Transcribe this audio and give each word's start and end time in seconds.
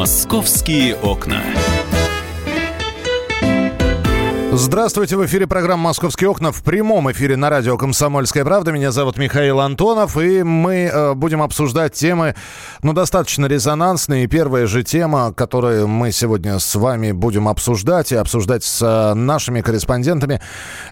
Московские 0.00 0.96
окна. 0.96 1.42
Здравствуйте, 4.52 5.16
в 5.16 5.26
эфире 5.26 5.46
программа 5.46 5.84
«Московские 5.84 6.30
окна» 6.30 6.52
в 6.52 6.62
прямом 6.62 7.12
эфире 7.12 7.36
на 7.36 7.50
радио 7.50 7.76
«Комсомольская 7.76 8.44
правда». 8.44 8.72
Меня 8.72 8.92
зовут 8.92 9.18
Михаил 9.18 9.60
Антонов, 9.60 10.16
и 10.16 10.42
мы 10.42 10.90
э, 10.90 11.14
будем 11.14 11.42
обсуждать 11.42 11.92
темы, 11.92 12.34
ну, 12.82 12.94
достаточно 12.94 13.44
резонансные. 13.44 14.26
Первая 14.26 14.66
же 14.66 14.82
тема, 14.82 15.34
которую 15.34 15.86
мы 15.86 16.12
сегодня 16.12 16.58
с 16.58 16.74
вами 16.74 17.12
будем 17.12 17.46
обсуждать 17.46 18.10
и 18.10 18.16
обсуждать 18.16 18.64
с 18.64 18.82
э, 18.82 19.14
нашими 19.14 19.60
корреспондентами, 19.60 20.40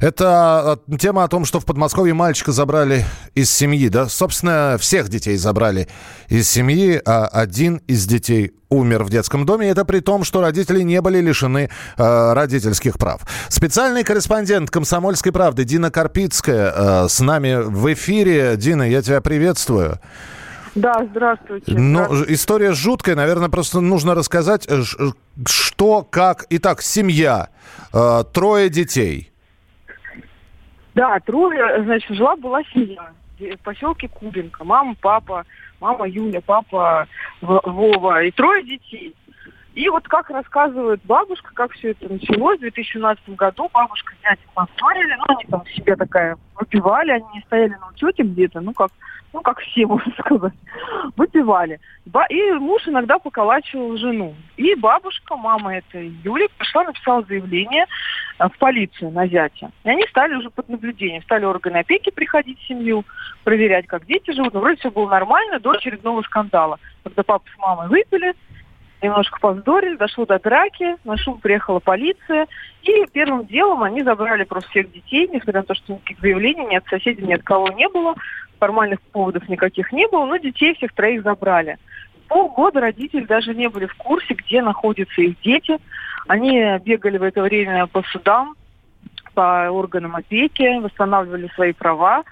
это 0.01 0.81
э, 0.87 0.97
тема 0.99 1.25
о 1.25 1.29
том, 1.29 1.47
что 1.47 1.61
в 1.61 1.65
Подмосковье 1.65 2.13
мальчика 2.13 2.53
забрали 2.53 3.07
из 3.35 3.51
семьи, 3.51 3.89
да, 3.89 4.09
собственно, 4.09 4.77
всех 4.79 5.09
детей 5.09 5.37
забрали 5.37 5.89
из 6.29 6.49
семьи, 6.49 7.01
а 7.05 7.27
один 7.27 7.77
из 7.89 8.07
детей 8.07 8.53
умер 8.71 9.05
в 9.05 9.11
детском 9.11 9.47
доме. 9.47 9.69
Это 9.69 9.85
при 9.85 10.01
том, 10.01 10.25
что 10.25 10.41
родители 10.41 10.83
не 10.83 11.01
были 11.01 11.19
лишены 11.21 11.71
э, 11.97 12.33
родительских 12.33 12.99
прав. 12.99 13.23
Специальный 13.49 14.05
корреспондент 14.05 14.71
«Комсомольской 14.71 15.33
правды» 15.33 15.65
Дина 15.65 15.91
Карпицкая 15.91 16.73
э, 16.75 17.09
с 17.09 17.21
нами 17.21 17.63
в 17.63 17.93
эфире. 17.93 18.57
Дина, 18.57 18.83
я 18.83 19.03
тебя 19.03 19.21
приветствую. 19.21 19.99
Да, 20.75 21.05
здравствуйте. 21.11 21.73
Ну, 21.73 22.25
история 22.29 22.73
жуткая, 22.73 23.17
наверное, 23.17 23.49
просто 23.49 23.81
нужно 23.81 24.15
рассказать, 24.15 24.69
что, 25.47 26.03
как. 26.03 26.47
Итак, 26.51 26.83
семья, 26.83 27.49
э, 27.93 28.25
трое 28.33 28.69
детей. 28.69 29.33
Да, 30.95 31.19
трое, 31.21 31.83
значит, 31.85 32.17
жила-была 32.17 32.63
семья 32.73 33.11
в 33.39 33.63
поселке 33.63 34.09
Кубинка. 34.09 34.65
Мама, 34.65 34.97
папа, 35.01 35.45
мама 35.81 36.09
Юля, 36.09 36.41
папа 36.41 37.07
Вова 37.41 38.23
и 38.23 38.31
трое 38.31 38.65
детей. 38.65 39.15
И 39.75 39.89
вот 39.91 40.09
как 40.09 40.29
рассказывает 40.31 41.01
бабушка, 41.05 41.53
как 41.55 41.73
все 41.73 41.91
это 41.91 42.13
началось, 42.13 42.59
в 42.59 42.63
2017 42.63 43.29
году 43.37 43.71
бабушка 43.73 44.13
с 44.13 44.23
дядей 44.23 44.43
повторили, 44.53 45.15
ну, 45.17 45.25
они 45.29 45.45
там 45.45 45.65
себе 45.67 45.95
такая 45.95 46.37
выпивали, 46.57 47.13
они 47.13 47.27
не 47.35 47.41
стояли 47.43 47.71
на 47.75 47.89
учете 47.89 48.25
где-то, 48.25 48.61
ну, 48.61 48.73
как 48.73 48.91
ну, 49.33 49.41
как 49.43 49.61
все, 49.61 49.87
можно 49.87 50.13
сказать, 50.19 50.53
выпивали. 51.17 51.81
И 52.31 52.53
муж 52.53 52.87
иногда 52.87 53.19
поколачивал 53.19 53.97
жену. 53.97 54.35
И 54.57 54.75
бабушка, 54.75 55.37
мама 55.37 55.77
этой 55.77 56.09
Юли, 56.25 56.49
пришла, 56.57 56.85
написала 56.85 57.23
заявление 57.23 57.87
э, 58.39 58.49
в 58.49 58.59
полицию 58.59 59.11
на 59.11 59.27
зятя. 59.27 59.71
И 59.85 59.91
они 59.91 60.07
стали 60.09 60.35
уже 60.35 60.51
под 60.51 60.69
наблюдением. 60.69 61.23
Стали 61.23 61.45
органы 61.45 61.79
опеки 61.79 62.11
приходить 62.11 62.59
в 62.61 62.67
семью, 62.67 63.05
проверять, 63.45 63.87
как 63.87 64.07
дети 64.07 64.33
живут. 64.33 64.55
Но 64.55 64.61
вроде 64.61 64.79
все 64.79 64.91
было 64.91 65.09
нормально 65.09 65.61
до 65.61 65.73
очередного 65.73 66.23
скандала. 66.23 66.79
Когда 67.05 67.23
папа 67.23 67.45
с 67.55 67.59
мамой 67.59 67.89
выпили, 67.89 68.35
немножко 69.03 69.39
повздорили, 69.41 69.97
дошло 69.97 70.27
до 70.27 70.39
драки, 70.39 70.97
на 71.05 71.17
шум 71.17 71.39
приехала 71.39 71.79
полиция, 71.79 72.47
и 72.83 73.07
первым 73.13 73.47
делом 73.47 73.83
они 73.83 74.03
забрали 74.03 74.45
просто 74.45 74.71
всех 74.71 74.91
детей, 74.93 75.29
несмотря 75.29 75.61
на 75.61 75.67
то, 75.67 75.75
что 75.75 75.93
никаких 75.93 76.21
заявлений 76.21 76.67
ни 76.67 76.77
от 76.77 76.87
соседей, 76.87 77.23
ни 77.23 77.33
от 77.33 77.43
кого 77.43 77.69
не 77.69 77.89
было, 77.89 78.15
формальных 78.59 79.01
поводов 79.01 79.49
никаких 79.49 79.93
не 79.93 80.07
было, 80.09 80.27
но 80.27 80.37
детей 80.37 80.75
всех 80.75 80.93
троих 80.93 81.23
забрали. 81.23 81.79
Полгода 82.29 82.81
родители 82.81 83.25
даже 83.25 83.55
не 83.55 83.69
были 83.69 83.87
в 83.87 83.95
курсе, 83.95 84.35
где 84.35 84.61
находятся 84.63 85.23
их 85.23 85.41
дети. 85.41 85.79
Они 86.27 86.63
бегали 86.85 87.17
в 87.17 87.23
это 87.23 87.43
время 87.43 87.87
по 87.87 88.03
судам, 88.13 88.55
по 89.35 89.71
органам 89.71 90.17
опеки, 90.17 90.79
восстанавливали 90.81 91.51
свои 91.55 91.73
права 91.73 92.25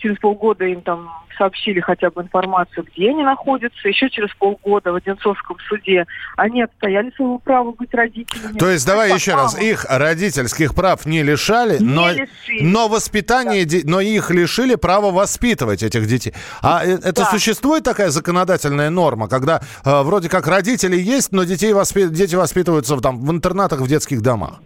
через 0.00 0.18
полгода 0.18 0.64
им 0.64 0.82
там 0.82 1.10
сообщили 1.40 1.80
хотя 1.80 2.10
бы 2.10 2.20
информацию, 2.20 2.86
где 2.92 3.10
они 3.10 3.22
находятся. 3.22 3.88
Еще 3.88 4.10
через 4.10 4.28
полгода 4.34 4.92
в 4.92 4.96
Одинцовском 4.96 5.56
суде 5.68 6.06
они 6.36 6.62
отстояли 6.62 7.10
своего 7.16 7.38
права 7.38 7.72
быть 7.72 7.94
родителями. 7.94 8.58
То 8.58 8.68
есть, 8.68 8.86
давай 8.86 9.14
еще 9.14 9.34
раз, 9.34 9.58
их 9.58 9.86
родительских 9.88 10.74
прав 10.74 11.06
не 11.06 11.22
лишали, 11.22 11.78
не 11.78 11.86
но, 11.86 12.10
лишили. 12.10 12.62
но 12.62 12.88
воспитание, 12.88 13.64
да. 13.64 13.78
но 13.84 14.00
их 14.00 14.30
лишили 14.30 14.74
права 14.74 15.10
воспитывать 15.10 15.82
этих 15.82 16.06
детей. 16.06 16.34
А 16.60 16.84
э, 16.84 16.96
это 16.96 17.22
да. 17.22 17.30
существует 17.30 17.84
такая 17.84 18.10
законодательная 18.10 18.90
норма, 18.90 19.28
когда 19.28 19.62
э, 19.84 20.02
вроде 20.02 20.28
как 20.28 20.46
родители 20.46 20.96
есть, 20.96 21.32
но 21.32 21.44
детей 21.44 21.72
воспи... 21.72 22.08
дети 22.08 22.34
воспитываются 22.34 22.98
там, 22.98 23.18
в 23.18 23.30
интернатах, 23.30 23.80
в 23.80 23.88
детских 23.88 24.20
домах? 24.20 24.60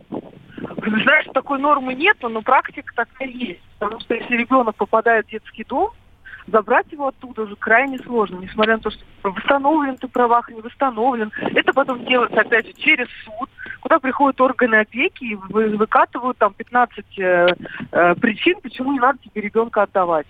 Знаешь, 0.87 1.27
такой 1.33 1.59
нормы 1.59 1.95
нет, 1.95 2.17
но 2.21 2.43
практика 2.43 2.93
такая 2.95 3.28
есть. 3.28 3.62
Потому 3.78 4.00
что 4.00 4.15
если 4.15 4.37
ребенок 4.37 4.77
попадает 4.77 5.27
в 5.27 5.31
детский 5.31 5.65
дом, 5.65 5.91
забрать 6.47 6.91
его 6.93 7.09
оттуда 7.09 7.43
уже 7.43 7.56
крайне 7.56 7.99
сложно, 7.99 8.37
несмотря 8.37 8.75
на 8.77 8.82
то, 8.82 8.91
что 8.91 9.05
восстановлен 9.22 9.97
ты 9.97 10.09
правах, 10.09 10.49
не 10.50 10.60
восстановлен. 10.60 11.32
Это 11.55 11.72
потом 11.72 12.05
делается, 12.05 12.41
опять 12.41 12.66
же, 12.66 12.72
через 12.75 13.06
суд, 13.25 13.49
куда 13.81 13.99
приходят 13.99 14.41
органы 14.41 14.77
опеки 14.77 15.25
и 15.25 15.34
выкатывают 15.34 16.38
там 16.38 16.53
15 16.54 17.04
э, 17.19 17.47
э, 17.93 18.15
причин, 18.16 18.60
почему 18.62 18.93
не 18.93 19.00
надо 19.00 19.19
тебе 19.19 19.43
ребенка 19.43 19.83
отдавать. 19.83 20.27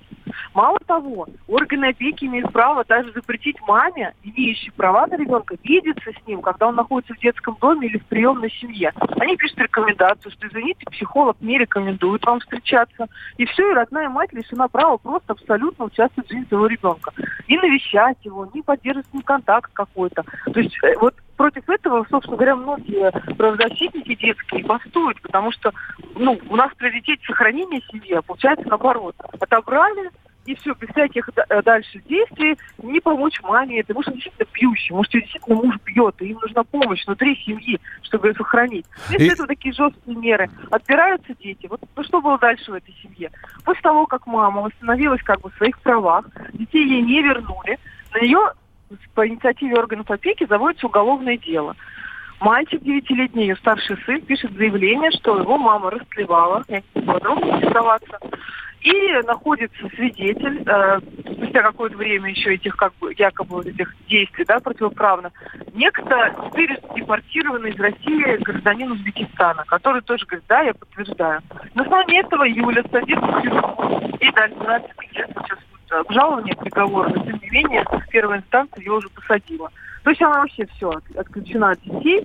Мало 0.55 0.79
того, 0.87 1.27
органы 1.49 1.87
опеки 1.87 2.25
имеют 2.25 2.53
право 2.53 2.85
даже 2.85 3.13
запретить 3.13 3.57
маме, 3.67 4.15
имеющей 4.23 4.71
права 4.71 5.07
на 5.07 5.17
ребенка, 5.17 5.57
видеться 5.63 6.11
с 6.13 6.27
ним, 6.27 6.41
когда 6.43 6.69
он 6.69 6.77
находится 6.77 7.15
в 7.15 7.19
детском 7.19 7.57
доме 7.61 7.89
или 7.89 7.99
в 7.99 8.07
приемной 8.07 8.51
семье. 8.51 8.93
Они 9.19 9.37
пишут 9.37 9.59
рекомендацию, 9.59 10.33
что, 10.33 10.47
извините, 10.47 10.87
психолог 10.91 11.37
не 11.41 11.59
рекомендует 11.59 12.25
вам 12.25 12.41
встречаться. 12.41 13.07
И 13.37 13.45
все, 13.47 13.71
и 13.71 13.75
родная 13.75 14.09
мать 14.09 14.33
лишена 14.33 14.69
права 14.69 14.97
просто 14.97 15.33
абсолютно 15.33 15.87
участвовать 15.87 16.04
в 16.17 16.29
жизни 16.29 16.47
своего 16.49 16.67
ребенка. 16.67 17.13
Не 17.49 17.59
навещать 17.59 18.19
его, 18.23 18.49
не 18.55 18.63
поддерживать 18.63 19.07
с 19.09 19.13
ним 19.13 19.23
контакт 19.23 19.71
какой-то. 19.73 20.25
То 20.53 20.61
есть 20.61 20.77
э, 20.83 20.95
вот 21.01 21.15
против 21.37 21.69
этого, 21.69 22.07
собственно 22.11 22.37
говоря, 22.37 22.57
многие 22.57 23.11
правозащитники 23.35 24.15
детские 24.15 24.65
бастуют, 24.65 25.21
потому 25.21 25.53
что 25.53 25.73
ну, 26.15 26.39
у 26.49 26.57
нас 26.57 26.71
приоритет 26.77 27.21
сохранения 27.27 27.81
семьи, 27.91 28.15
а 28.15 28.23
получается 28.23 28.69
наоборот. 28.69 29.17
Отобрали, 29.41 30.11
и 30.47 30.55
все, 30.57 30.75
без 30.75 30.89
всяких 30.91 31.29
э, 31.37 31.63
дальше 31.63 32.03
действий, 32.07 32.57
не 32.83 33.01
помочь 33.01 33.41
маме, 33.43 33.81
это 33.81 33.95
может 33.95 34.13
действительно 34.15 34.47
пьющий, 34.53 34.95
может 34.95 35.13
действительно 35.13 35.57
муж 35.57 35.77
бьет, 35.85 36.15
и 36.21 36.27
им 36.27 36.39
нужна 36.41 36.65
помощь 36.65 37.05
внутри 37.07 37.37
семьи, 37.37 37.81
чтобы 38.03 38.29
ее 38.29 38.35
сохранить. 38.35 38.87
Если 39.11 39.27
и... 39.27 39.33
это 39.33 39.47
такие 39.47 39.73
жесткие 39.73 40.17
меры, 40.17 40.51
отбираются 40.71 41.35
дети. 41.41 41.67
Вот 41.67 41.81
ну, 41.97 42.05
что 42.05 42.21
было 42.21 42.39
дальше 42.39 42.71
в 42.71 42.75
этой 42.75 42.95
семье? 43.03 43.31
После 43.65 43.83
того, 43.83 44.07
как 44.07 44.27
мама 44.27 44.63
восстановилась 44.63 45.23
как 45.23 45.41
бы 45.41 45.51
в 45.51 45.57
своих 45.57 45.79
правах, 45.81 46.27
детей 46.53 46.87
ей 46.87 47.03
не 47.03 47.23
вернули, 47.23 47.79
на 48.13 48.21
нее 48.21 48.53
по 49.15 49.27
инициативе 49.27 49.77
органов 49.77 50.11
опеки 50.11 50.47
заводится 50.47 50.87
уголовное 50.87 51.37
дело. 51.37 51.75
Мальчик 52.45 52.83
девятилетний, 52.83 53.45
ее 53.45 53.57
старший 53.57 53.97
сын, 54.05 54.21
пишет 54.21 54.53
заявление, 54.53 55.11
что 55.13 55.39
его 55.39 55.57
мама 55.57 55.91
растлевала, 55.91 56.63
я 56.69 56.83
не 56.95 57.01
подробно 57.01 57.57
интересоваться, 57.57 58.19
и 58.83 59.13
находится 59.27 59.89
свидетель, 59.97 60.63
э, 60.67 61.01
спустя 61.33 61.63
какое-то 61.63 61.97
время 61.97 62.29
еще 62.29 62.53
этих 62.53 62.77
как 62.77 62.93
бы 63.01 63.15
якобы 63.17 63.63
этих 63.63 63.95
действий, 64.09 64.45
да, 64.47 64.61
противоправно, 64.61 65.33
некто 65.73 66.35
теперь 66.51 66.79
депортированный 66.95 67.71
из 67.71 67.81
России 67.81 68.37
гражданин 68.43 68.93
Узбекистана, 68.93 69.65
который 69.67 70.03
тоже 70.03 70.27
говорит, 70.27 70.45
да, 70.47 70.61
я 70.61 70.75
подтверждаю. 70.75 71.41
На 71.73 71.83
основании 71.83 72.21
этого 72.21 72.45
Юля 72.45 72.83
садится 72.93 73.25
в 73.25 74.21
и 74.21 74.31
дальше 74.33 74.57
12 74.57 74.91
лет 75.15 75.31
сейчас 75.35 75.59
обжалование 75.89 76.55
приговора, 76.57 77.09
но 77.09 77.25
тем 77.25 77.41
не 77.43 77.49
менее 77.49 77.87
первая 78.11 78.41
инстанция 78.41 78.83
ее 78.83 78.93
уже 78.93 79.09
посадила. 79.09 79.71
То 80.05 80.11
есть 80.11 80.21
она 80.21 80.41
вообще 80.41 80.67
все 80.67 80.93
отключена 81.17 81.71
от 81.71 81.81
детей. 81.81 82.23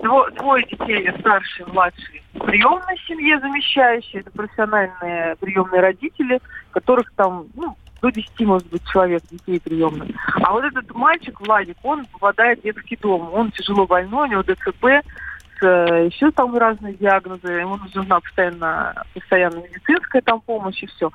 Дво, 0.00 0.28
двое 0.32 0.64
детей, 0.64 1.08
старший, 1.20 1.64
младший, 1.66 2.22
в 2.34 2.40
приемной 2.40 2.98
семье 3.06 3.38
замещающие. 3.38 4.22
Это 4.22 4.32
профессиональные 4.32 5.36
приемные 5.36 5.80
родители, 5.80 6.40
которых 6.72 7.12
там, 7.14 7.46
ну, 7.54 7.76
до 8.02 8.10
10, 8.10 8.40
может 8.40 8.68
быть, 8.68 8.82
человек 8.88 9.22
детей 9.30 9.60
приемных. 9.60 10.08
А 10.42 10.50
вот 10.50 10.64
этот 10.64 10.92
мальчик, 10.92 11.40
Владик, 11.40 11.76
он 11.84 12.04
попадает 12.06 12.60
в 12.60 12.62
детский 12.64 12.96
дом. 12.96 13.30
Он 13.32 13.52
тяжело 13.52 13.86
больной, 13.86 14.28
у 14.28 14.32
него 14.32 14.42
ДЦП, 14.42 14.84
э, 14.84 16.06
еще 16.10 16.32
там 16.32 16.56
разные 16.56 16.94
диагнозы, 16.94 17.46
ему 17.46 17.76
нужна 17.94 18.18
постоянно, 18.18 19.04
постоянно 19.14 19.58
медицинская 19.58 20.22
там 20.22 20.40
помощь 20.40 20.82
и 20.82 20.86
все 20.86 21.10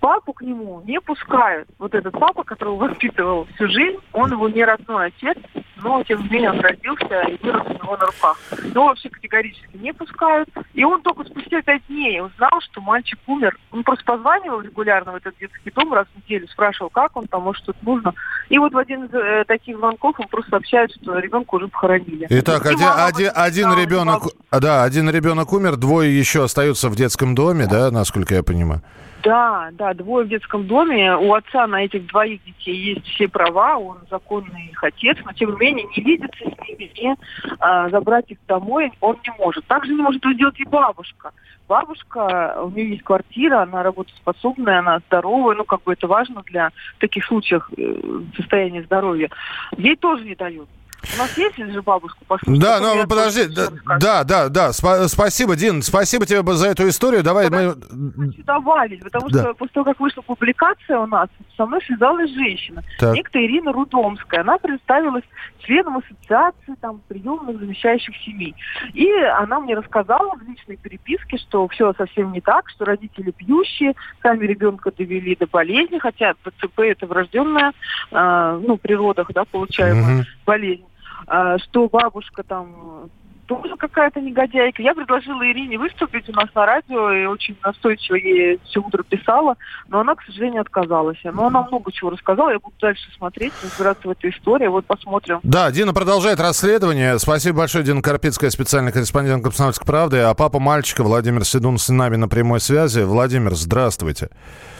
папу 0.00 0.32
к 0.32 0.42
нему 0.42 0.82
не 0.86 1.00
пускают. 1.00 1.68
Вот 1.78 1.94
этот 1.94 2.12
папа, 2.12 2.44
которого 2.44 2.88
воспитывал 2.88 3.46
всю 3.54 3.68
жизнь, 3.68 3.98
он 4.12 4.32
его 4.32 4.48
не 4.48 4.64
родной 4.64 5.06
отец, 5.06 5.36
но 5.82 6.02
тем 6.04 6.22
не 6.22 6.28
менее 6.28 6.50
он 6.50 6.60
родился 6.60 7.22
и 7.28 7.38
вырос 7.42 7.66
у 7.66 7.72
него 7.72 7.96
на 7.96 8.06
руках. 8.06 8.38
Но 8.74 8.86
вообще 8.86 9.08
категорически 9.08 9.76
не 9.76 9.92
пускают. 9.92 10.48
И 10.74 10.84
он 10.84 11.02
только 11.02 11.24
спустя 11.24 11.62
пять 11.62 11.86
дней 11.88 12.20
узнал, 12.20 12.60
что 12.60 12.80
мальчик 12.80 13.18
умер. 13.26 13.56
Он 13.70 13.82
просто 13.82 14.04
позванивал 14.04 14.60
регулярно 14.60 15.12
в 15.12 15.16
этот 15.16 15.36
детский 15.38 15.70
дом 15.70 15.92
раз 15.92 16.06
в 16.14 16.16
неделю, 16.24 16.48
спрашивал, 16.48 16.90
как 16.90 17.16
он 17.16 17.26
там, 17.26 17.42
может, 17.42 17.62
что-то 17.62 17.78
нужно. 17.82 18.14
И 18.48 18.58
вот 18.58 18.72
в 18.72 18.78
один 18.78 19.04
из 19.04 19.14
э, 19.14 19.44
таких 19.46 19.76
звонков 19.76 20.18
он 20.18 20.26
просто 20.28 20.50
сообщает, 20.50 20.90
что 20.92 21.18
ребенка 21.18 21.54
уже 21.56 21.68
похоронили. 21.68 22.26
Итак, 22.30 22.64
И 22.64 22.68
один, 22.68 22.88
один, 22.94 23.30
один 23.34 23.74
ребенок, 23.74 24.22
да, 24.50 24.84
один 24.84 25.10
ребенок 25.10 25.52
умер, 25.52 25.76
двое 25.76 26.16
еще 26.16 26.44
остаются 26.44 26.88
в 26.88 26.96
детском 26.96 27.34
доме, 27.34 27.66
да, 27.66 27.90
насколько 27.90 28.34
я 28.34 28.42
понимаю. 28.42 28.82
Да, 29.22 29.70
да, 29.72 29.94
двое 29.94 30.26
в 30.26 30.28
детском 30.28 30.66
доме. 30.66 31.16
У 31.16 31.34
отца 31.34 31.66
на 31.66 31.84
этих 31.84 32.06
двоих 32.06 32.42
детей 32.44 32.94
есть 32.94 33.06
все 33.06 33.28
права, 33.28 33.76
он 33.76 33.98
законный 34.10 34.66
их 34.70 34.82
отец, 34.84 35.16
но 35.24 35.32
тем 35.32 35.50
не 35.52 35.56
менее 35.56 35.86
не 35.96 36.02
видится 36.02 36.44
с 36.44 36.68
ними 36.68 36.84
и 36.94 37.14
а, 37.58 37.88
забрать 37.90 38.30
их 38.30 38.38
домой 38.46 38.92
он 39.00 39.16
не 39.24 39.32
может. 39.38 39.64
Также 39.66 39.92
не 39.92 40.02
может 40.02 40.22
сделать 40.24 40.58
и 40.60 40.64
бабушка. 40.64 41.32
Бабушка, 41.68 42.56
у 42.62 42.70
нее 42.70 42.90
есть 42.90 43.02
квартира, 43.02 43.62
она 43.62 43.82
работоспособная, 43.82 44.78
она 44.78 45.00
здоровая, 45.00 45.56
ну 45.56 45.64
как 45.64 45.82
бы 45.82 45.92
это 45.92 46.06
важно 46.06 46.42
для 46.46 46.70
таких 46.98 47.24
случаев 47.26 47.68
э, 47.76 48.22
состояния 48.36 48.82
здоровья. 48.84 49.30
Ей 49.76 49.96
тоже 49.96 50.24
не 50.24 50.34
дают. 50.34 50.68
У 51.14 51.18
нас 51.18 51.36
есть 51.38 51.56
же 51.56 51.80
бабушку 51.82 52.24
послушать? 52.26 52.60
Да, 52.60 52.78
Потом 52.80 52.98
ну 52.98 53.06
подожди, 53.06 53.44
да, 53.46 53.68
да, 54.00 54.24
да, 54.24 54.48
да, 54.48 54.68
спа- 54.70 55.06
спасибо, 55.06 55.54
Дин, 55.56 55.82
спасибо 55.82 56.26
тебе 56.26 56.42
за 56.54 56.68
эту 56.68 56.88
историю. 56.88 57.22
Давай 57.22 57.48
мы... 57.50 57.74
хочу 57.74 58.42
добавить, 58.44 59.02
потому 59.02 59.28
Да. 59.30 59.42
что 59.42 59.54
после 59.54 59.72
того, 59.74 59.84
как 59.84 60.00
вышла 60.00 60.22
публикация 60.22 60.98
у 60.98 61.06
нас, 61.06 61.28
со 61.56 61.66
мной 61.66 61.80
связалась 61.86 62.30
женщина, 62.32 62.82
Так. 62.98 63.14
некто 63.14 63.38
Ирина 63.44 63.72
Рудомская. 63.72 64.40
Она 64.40 64.58
представилась 64.58 65.24
членом 65.60 65.98
ассоциации 65.98 66.74
там, 66.80 67.00
приемных 67.08 67.58
замещающих 67.58 68.14
семей. 68.24 68.54
И 68.92 69.08
она 69.38 69.60
мне 69.60 69.74
рассказала 69.76 70.34
в 70.36 70.42
личной 70.48 70.76
переписке, 70.76 71.38
что 71.38 71.66
все 71.68 71.92
совсем 71.96 72.32
не 72.32 72.40
так, 72.40 72.68
что 72.70 72.84
родители 72.84 73.30
пьющие, 73.30 73.94
сами 74.22 74.44
ребенка 74.46 74.90
довели 74.96 75.36
до 75.36 75.46
болезни, 75.46 75.98
хотя 75.98 76.34
ПЦП 76.42 76.80
это 76.80 77.06
врожденная, 77.06 77.72
э, 78.10 78.60
ну, 78.66 78.76
при 78.78 78.94
родах, 78.94 79.30
да, 79.32 79.44
получаемая 79.44 80.14
Мгм. 80.16 80.24
болезнь, 80.46 80.84
а, 80.84 80.87
что 81.28 81.88
бабушка 81.88 82.42
там 82.42 82.74
э, 82.76 83.08
тоже 83.46 83.76
какая-то 83.76 84.20
негодяйка. 84.20 84.82
Я 84.82 84.94
предложила 84.94 85.42
Ирине 85.42 85.78
выступить 85.78 86.28
у 86.28 86.32
нас 86.32 86.48
на 86.54 86.66
радио 86.66 87.10
и 87.10 87.24
очень 87.24 87.56
настойчиво 87.64 88.16
ей 88.16 88.60
все 88.64 88.80
утро 88.80 89.02
писала, 89.02 89.56
но 89.88 90.00
она, 90.00 90.14
к 90.14 90.22
сожалению, 90.22 90.60
отказалась. 90.60 91.18
Но 91.24 91.46
она 91.46 91.62
много 91.62 91.90
чего 91.90 92.10
рассказала, 92.10 92.50
я 92.50 92.58
буду 92.58 92.74
дальше 92.80 93.10
смотреть, 93.16 93.52
разбираться 93.62 94.06
в 94.06 94.10
этой 94.10 94.30
истории. 94.30 94.66
Вот 94.66 94.84
посмотрим. 94.84 95.40
Да, 95.42 95.70
Дина 95.70 95.94
продолжает 95.94 96.40
расследование. 96.40 97.18
Спасибо 97.18 97.58
большое, 97.58 97.84
Дина 97.84 98.02
Карпицкая, 98.02 98.50
специальный 98.50 98.92
корреспондент 98.92 99.42
«Комсомольской 99.42 99.86
правды». 99.86 100.18
А 100.18 100.34
папа 100.34 100.58
мальчика 100.58 101.02
Владимир 101.02 101.44
Седун 101.44 101.78
с 101.78 101.88
нами 101.88 102.16
на 102.16 102.28
прямой 102.28 102.60
связи. 102.60 103.00
Владимир, 103.00 103.54
здравствуйте. 103.54 104.28
Здравствуйте. 104.28 104.77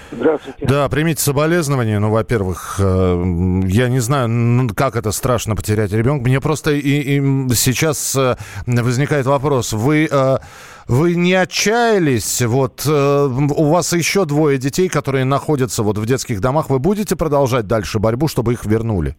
Да, 0.61 0.89
примите 0.89 1.23
соболезнования. 1.23 1.99
Ну, 1.99 2.11
во-первых, 2.11 2.77
э, 2.79 3.63
я 3.67 3.89
не 3.89 4.01
знаю, 4.01 4.69
как 4.75 4.97
это 4.97 5.13
страшно 5.13 5.57
потерять 5.57 5.93
ребенка. 5.93 6.25
Мне 6.25 6.41
просто 6.41 6.73
и, 6.73 6.79
и 6.79 7.55
сейчас 7.55 8.17
э, 8.17 8.37
возникает 8.67 9.27
вопрос. 9.27 9.73
Вы, 9.73 10.09
э, 10.11 10.39
вы 10.87 11.15
не 11.15 11.35
отчаялись? 11.35 12.43
Вот 12.43 12.87
у 12.87 13.65
вас 13.65 13.93
еще 13.93 14.25
двое 14.25 14.59
детей, 14.59 14.89
которые 14.89 15.25
находятся 15.25 15.83
вот 15.83 15.99
в 15.99 16.07
детских 16.07 16.41
домах. 16.41 16.71
Вы 16.71 16.79
будете 16.79 17.17
продолжать 17.17 17.67
дальше 17.67 17.99
борьбу, 17.99 18.29
чтобы 18.29 18.53
их 18.53 18.65
вернули? 18.65 19.17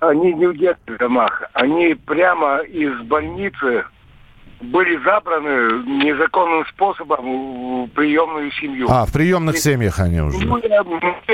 Они 0.00 0.32
не 0.32 0.46
в 0.46 0.56
детских 0.56 0.98
домах. 0.98 1.42
Они 1.54 1.94
прямо 1.94 2.58
из 2.58 3.00
больницы 3.06 3.84
были 4.60 4.96
забраны 5.04 5.84
незаконным 6.04 6.66
способом 6.66 7.86
в 7.86 7.88
приемную 7.90 8.50
семью. 8.52 8.86
А, 8.90 9.06
в 9.06 9.12
приемных 9.12 9.58
семьях 9.58 9.98
они 10.00 10.20
уже. 10.20 10.38
Ну, 10.46 10.60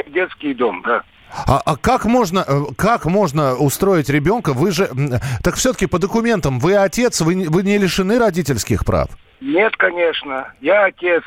детский 0.09 0.55
дом, 0.55 0.83
да. 0.85 1.03
А, 1.47 1.61
а 1.65 1.77
как 1.77 2.05
можно, 2.05 2.45
э, 2.47 2.61
как 2.77 3.07
можно 3.07 3.57
устроить 3.57 4.09
ребенка? 4.09 4.53
Вы 4.53 4.71
же, 4.71 4.89
так 5.43 5.55
все-таки 5.57 5.87
по 5.87 5.99
документам, 5.99 6.61
вы 6.61 6.77
отец, 6.77 7.21
вы, 7.21 7.47
вы 7.49 7.63
не 7.63 7.79
лишены 7.79 8.19
родительских 8.19 8.85
прав. 8.85 9.09
Нет, 9.41 9.77
конечно. 9.77 10.53
Я 10.61 10.85
отец. 10.85 11.23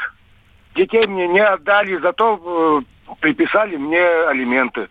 Детей 0.75 1.05
мне 1.07 1.27
не 1.27 1.43
отдали, 1.43 1.97
зато 1.97 2.83
э, 3.09 3.15
приписали 3.19 3.75
мне 3.75 4.01
алименты. 4.27 4.87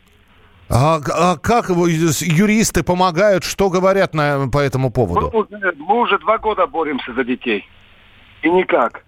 А, 0.69 0.99
а 1.15 1.37
как 1.37 1.69
юристы 1.69 2.83
помогают, 2.83 3.45
что 3.45 3.71
говорят 3.71 4.15
на, 4.15 4.49
по 4.49 4.59
этому 4.59 4.89
Мы 4.89 4.93
поводу? 4.93 5.31
уже, 5.31 5.73
мы 5.77 6.01
уже 6.01 6.19
два 6.19 6.39
года 6.39 6.67
боремся 6.67 7.13
за 7.13 7.25
детей. 7.25 7.69
И 8.43 8.51
никак. 8.51 9.05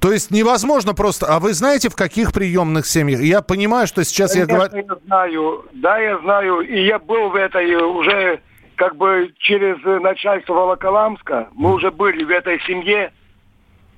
То 0.00 0.12
есть 0.12 0.30
невозможно 0.30 0.94
просто... 0.94 1.26
А 1.26 1.40
вы 1.40 1.54
знаете, 1.54 1.88
в 1.88 1.96
каких 1.96 2.32
приемных 2.32 2.86
семьях? 2.86 3.20
Я 3.20 3.40
понимаю, 3.40 3.86
что 3.86 4.04
сейчас 4.04 4.36
я 4.36 4.46
Конечно, 4.46 4.68
говорю... 4.68 4.86
я 4.86 5.06
знаю. 5.06 5.64
Да, 5.72 5.98
я 5.98 6.18
знаю. 6.18 6.60
И 6.60 6.84
я 6.84 6.98
был 6.98 7.30
в 7.30 7.34
этой 7.34 7.70
э, 7.70 7.82
уже 7.82 8.40
как 8.76 8.96
бы 8.96 9.32
через 9.38 9.76
э, 9.84 9.98
начальство 10.00 10.52
Волоколамска. 10.52 11.48
Мы 11.54 11.72
уже 11.72 11.90
были 11.90 12.22
в 12.22 12.30
этой 12.30 12.60
семье. 12.66 13.12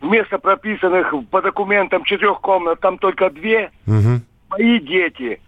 Вместо 0.00 0.38
прописанных 0.38 1.12
по 1.30 1.42
документам 1.42 2.04
четырех 2.04 2.40
комнат, 2.40 2.78
там 2.80 2.98
только 2.98 3.28
две. 3.30 3.70
Мгм. 3.86 4.22
Мои 4.50 4.78
дети, 4.78 5.40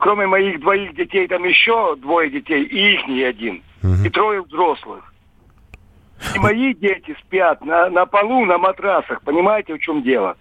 кроме 0.00 0.26
моих 0.26 0.60
двоих 0.60 0.94
детей, 0.94 1.26
там 1.28 1.44
еще 1.44 1.96
двое 1.96 2.30
детей, 2.30 2.62
и 2.64 2.94
их 2.94 3.06
не 3.08 3.22
один. 3.22 3.62
Мгм. 3.82 4.04
И 4.04 4.08
трое 4.10 4.42
взрослых. 4.42 5.12
И 6.34 6.38
мои 6.38 6.74
дети 6.74 7.16
спят 7.26 7.64
на, 7.64 7.88
на 7.88 8.04
полу, 8.06 8.44
на 8.44 8.58
матрасах. 8.58 9.22
Понимаете, 9.22 9.74
в 9.74 9.78
чем 9.78 10.02
дело? 10.02 10.36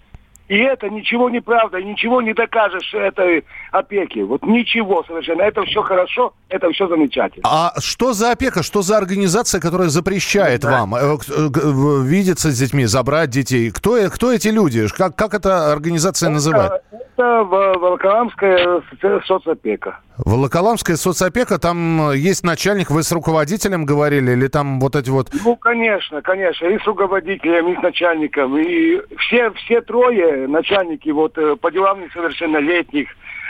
И 0.49 0.57
это 0.57 0.89
ничего 0.89 1.29
не 1.29 1.41
правда, 1.41 1.79
ничего 1.79 2.23
не 2.23 2.33
докажешь 2.33 2.91
этой 2.95 3.45
опеки. 3.71 4.19
Вот 4.19 4.41
ничего 4.43 5.03
совершенно. 5.03 5.43
Это 5.43 5.63
все 5.63 5.83
хорошо, 5.83 6.33
это 6.49 6.71
все 6.71 6.87
замечательно. 6.87 7.43
А 7.47 7.73
что 7.79 8.13
за 8.13 8.31
опека, 8.31 8.63
что 8.63 8.81
за 8.81 8.97
организация, 8.97 9.61
которая 9.61 9.89
запрещает 9.89 10.61
Да. 10.61 10.71
вам 10.71 10.95
э, 10.95 10.99
э, 10.99 12.01
видеться 12.03 12.49
с 12.49 12.57
детьми, 12.57 12.85
забрать 12.85 13.29
детей? 13.29 13.69
Кто, 13.69 13.95
э- 13.95 14.09
кто 14.09 14.33
эти 14.33 14.47
люди? 14.47 14.87
Как, 14.97 15.15
как 15.15 15.35
эта 15.35 15.71
организация 15.71 16.29
называется? 16.29 16.81
Это, 17.19 17.41
это 17.41 17.43
Во- 17.43 17.73
Волоколамская 17.73 18.81
соцопека. 19.27 19.99
Волоколамская 20.17 20.95
соцопека, 20.95 21.59
там 21.59 22.11
э, 22.11 22.17
есть 22.17 22.43
начальник, 22.43 22.89
вы 22.89 23.03
с 23.03 23.11
руководителем 23.11 23.85
говорили, 23.85 24.31
или 24.31 24.47
там 24.47 24.79
вот 24.79 24.95
эти 24.95 25.09
вот... 25.09 25.29
Ну, 25.43 25.55
конечно, 25.57 26.21
конечно, 26.21 26.65
и 26.67 26.79
с 26.79 26.85
руководителем, 26.85 27.73
и 27.73 27.77
с 27.77 27.81
начальником, 27.81 28.57
и 28.57 29.01
все, 29.17 29.51
все 29.51 29.81
трое 29.81 30.47
начальники 30.47 31.09
вот 31.09 31.37
э, 31.37 31.55
по 31.55 31.71
делам 31.71 32.01
несовершеннолетних, 32.01 33.09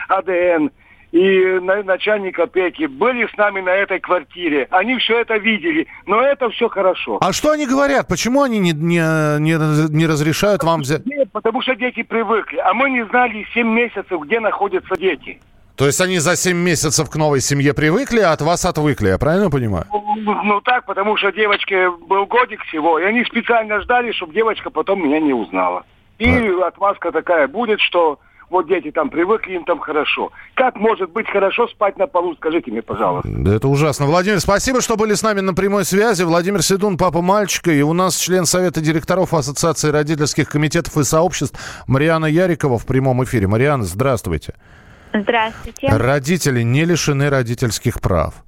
АДН 0.09 0.69
и 1.11 1.59
на- 1.59 1.83
начальник 1.83 2.39
опеки 2.39 2.85
были 2.85 3.27
с 3.27 3.37
нами 3.37 3.61
на 3.61 3.71
этой 3.71 3.99
квартире. 3.99 4.67
Они 4.71 4.97
все 4.97 5.19
это 5.19 5.37
видели, 5.37 5.87
но 6.05 6.21
это 6.21 6.49
все 6.49 6.69
хорошо. 6.69 7.17
А 7.21 7.33
что 7.33 7.51
они 7.51 7.65
говорят? 7.65 8.07
Почему 8.07 8.43
они 8.43 8.59
не, 8.59 8.73
не, 8.73 8.99
не, 9.39 9.95
не 9.95 10.05
разрешают 10.05 10.63
вам 10.63 10.81
взять? 10.81 11.05
Нет, 11.05 11.29
потому 11.31 11.61
что 11.61 11.75
дети 11.75 12.03
привыкли, 12.03 12.57
а 12.57 12.73
мы 12.73 12.89
не 12.89 13.05
знали 13.07 13.45
7 13.53 13.67
месяцев, 13.67 14.21
где 14.21 14.39
находятся 14.39 14.95
дети. 14.95 15.39
То 15.75 15.85
есть 15.85 16.01
они 16.01 16.19
за 16.19 16.35
7 16.35 16.57
месяцев 16.57 17.09
к 17.09 17.15
новой 17.15 17.39
семье 17.39 17.73
привыкли, 17.73 18.19
а 18.19 18.33
от 18.33 18.41
вас 18.41 18.65
отвыкли, 18.65 19.07
я 19.07 19.17
правильно 19.17 19.49
понимаю? 19.49 19.85
Ну, 19.91 20.43
ну, 20.43 20.61
так, 20.61 20.85
потому 20.85 21.15
что 21.15 21.31
девочке 21.31 21.89
был 21.89 22.25
годик 22.25 22.61
всего, 22.65 22.99
и 22.99 23.03
они 23.03 23.23
специально 23.23 23.79
ждали, 23.79 24.11
чтобы 24.11 24.33
девочка 24.33 24.69
потом 24.69 25.01
меня 25.01 25.21
не 25.21 25.33
узнала. 25.33 25.85
И 26.17 26.27
отмазка 26.61 27.13
такая 27.13 27.47
будет, 27.47 27.79
что 27.79 28.19
вот 28.49 28.67
дети 28.67 28.91
там 28.91 29.09
привыкли, 29.09 29.53
им 29.53 29.65
там 29.65 29.79
хорошо. 29.79 30.31
Как 30.55 30.75
может 30.75 31.11
быть 31.11 31.29
хорошо 31.29 31.67
спать 31.67 31.97
на 31.97 32.07
полу, 32.07 32.35
скажите 32.35 32.71
мне, 32.71 32.81
пожалуйста. 32.81 33.29
Да 33.31 33.55
это 33.55 33.67
ужасно. 33.67 34.05
Владимир, 34.05 34.39
спасибо, 34.39 34.81
что 34.81 34.95
были 34.95 35.13
с 35.13 35.23
нами 35.23 35.41
на 35.41 35.53
прямой 35.53 35.85
связи. 35.85 36.23
Владимир 36.23 36.61
Седун, 36.61 36.97
папа 36.97 37.21
мальчика, 37.21 37.71
и 37.71 37.81
у 37.81 37.93
нас 37.93 38.17
член 38.17 38.45
Совета 38.45 38.81
директоров 38.81 39.33
Ассоциации 39.33 39.89
родительских 39.89 40.49
комитетов 40.49 40.97
и 40.97 41.03
сообществ 41.03 41.59
Мариана 41.87 42.25
Ярикова 42.25 42.77
в 42.77 42.85
прямом 42.85 43.23
эфире. 43.23 43.47
Мариана, 43.47 43.83
здравствуйте. 43.83 44.55
Здравствуйте. 45.13 45.87
Родители 45.87 46.61
не 46.61 46.85
лишены 46.85 47.29
родительских 47.29 47.99
прав. 47.99 48.43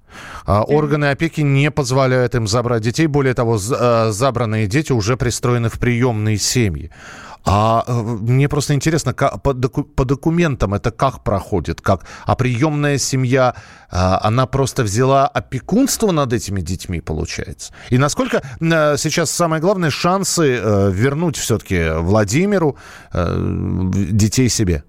А 0.46 0.64
Органы 0.64 1.06
опеки 1.06 1.42
не 1.42 1.72
позволяют 1.72 2.36
им 2.36 2.48
забрать 2.48 2.82
детей. 2.82 3.08
Более 3.08 3.34
того, 3.34 3.56
э, 3.56 4.12
забранные 4.12 4.68
дети 4.68 4.92
уже 4.92 5.18
пристроены 5.18 5.70
в 5.70 5.80
приемные 5.80 6.38
семьи. 6.38 6.92
А 7.44 7.84
э, 7.88 7.94
мне 7.94 8.48
просто 8.48 8.74
интересно, 8.74 9.14
как, 9.14 9.42
по, 9.42 9.54
доку- 9.54 9.84
по 9.84 10.06
документам 10.06 10.74
это 10.74 10.92
как 10.92 11.24
проходит? 11.24 11.82
Как? 11.82 12.06
А 12.26 12.36
приемная 12.36 12.98
семья, 12.98 13.56
э, 13.92 13.96
она 13.96 14.46
просто 14.46 14.84
взяла 14.84 15.28
опекунство 15.28 16.12
над 16.12 16.34
этими 16.34 16.62
детьми, 16.62 17.02
получается? 17.02 17.74
И 17.90 17.98
насколько 17.98 18.42
э, 18.60 18.98
сейчас 18.98 19.32
самое 19.32 19.62
главное 19.62 19.90
шансы 19.90 20.62
вернуть 20.92 21.38
все-таки 21.38 21.90
Владимиру 22.00 22.78
детей 23.14 24.50
себе? 24.50 24.84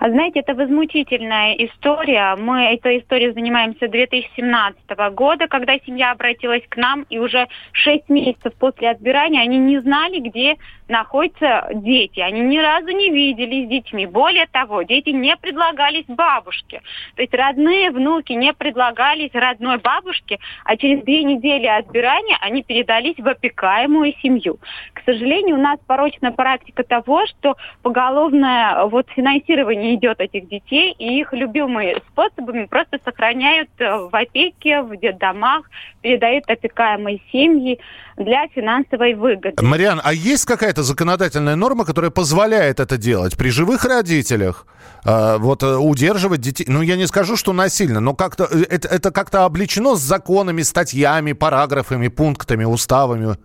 А 0.00 0.08
знаете, 0.08 0.40
это 0.40 0.54
возмутительная 0.54 1.52
история. 1.56 2.34
Мы 2.36 2.72
этой 2.72 3.00
историей 3.00 3.32
занимаемся 3.32 3.86
2017 3.86 4.80
года, 5.12 5.46
когда 5.46 5.78
семья 5.80 6.12
обратилась 6.12 6.62
к 6.70 6.76
нам, 6.78 7.04
и 7.10 7.18
уже 7.18 7.48
6 7.72 8.08
месяцев 8.08 8.54
после 8.58 8.88
отбирания 8.88 9.42
они 9.42 9.58
не 9.58 9.78
знали, 9.80 10.20
где 10.20 10.56
находятся 10.88 11.68
дети. 11.74 12.20
Они 12.20 12.40
ни 12.40 12.56
разу 12.58 12.88
не 12.88 13.10
виделись 13.10 13.66
с 13.66 13.68
детьми. 13.68 14.06
Более 14.06 14.46
того, 14.46 14.82
дети 14.84 15.10
не 15.10 15.36
предлагались 15.36 16.06
бабушке. 16.08 16.80
То 17.14 17.20
есть 17.20 17.34
родные 17.34 17.90
внуки 17.90 18.32
не 18.32 18.54
предлагались 18.54 19.34
родной 19.34 19.76
бабушке, 19.76 20.38
а 20.64 20.78
через 20.78 21.04
две 21.04 21.24
недели 21.24 21.66
отбирания 21.66 22.38
они 22.40 22.62
передались 22.62 23.18
в 23.18 23.28
опекаемую 23.28 24.14
семью. 24.22 24.58
К 24.94 25.02
сожалению, 25.04 25.56
у 25.56 25.60
нас 25.60 25.78
порочная 25.86 26.32
практика 26.32 26.84
того, 26.84 27.26
что 27.26 27.56
поголовное 27.82 28.86
вот 28.86 29.06
финансирование 29.10 29.89
идет 29.94 30.20
этих 30.20 30.48
детей, 30.48 30.94
и 30.98 31.20
их 31.20 31.32
любимые 31.32 32.02
способами 32.12 32.66
просто 32.66 32.98
сохраняют 33.04 33.70
э, 33.78 34.08
в 34.10 34.14
опеке, 34.14 34.82
в 34.82 34.96
детдомах, 34.96 35.68
передают 36.02 36.44
опекаемые 36.48 37.20
семьи 37.32 37.78
для 38.16 38.48
финансовой 38.48 39.14
выгоды. 39.14 39.62
Мариан, 39.62 40.00
а 40.02 40.12
есть 40.12 40.44
какая-то 40.44 40.82
законодательная 40.82 41.56
норма, 41.56 41.84
которая 41.84 42.10
позволяет 42.10 42.80
это 42.80 42.96
делать 42.96 43.36
при 43.36 43.50
живых 43.50 43.84
родителях? 43.84 44.66
Э, 45.04 45.38
вот 45.38 45.62
э, 45.62 45.76
удерживать 45.76 46.40
детей, 46.40 46.66
ну 46.68 46.82
я 46.82 46.96
не 46.96 47.06
скажу, 47.06 47.36
что 47.36 47.52
насильно, 47.52 48.00
но 48.00 48.14
как-то 48.14 48.48
э, 48.50 48.64
это, 48.68 48.88
это 48.88 49.10
как-то 49.10 49.44
обличено 49.44 49.96
с 49.96 50.00
законами, 50.00 50.62
статьями, 50.62 51.32
параграфами, 51.32 52.08
пунктами, 52.08 52.64
уставами. 52.64 53.36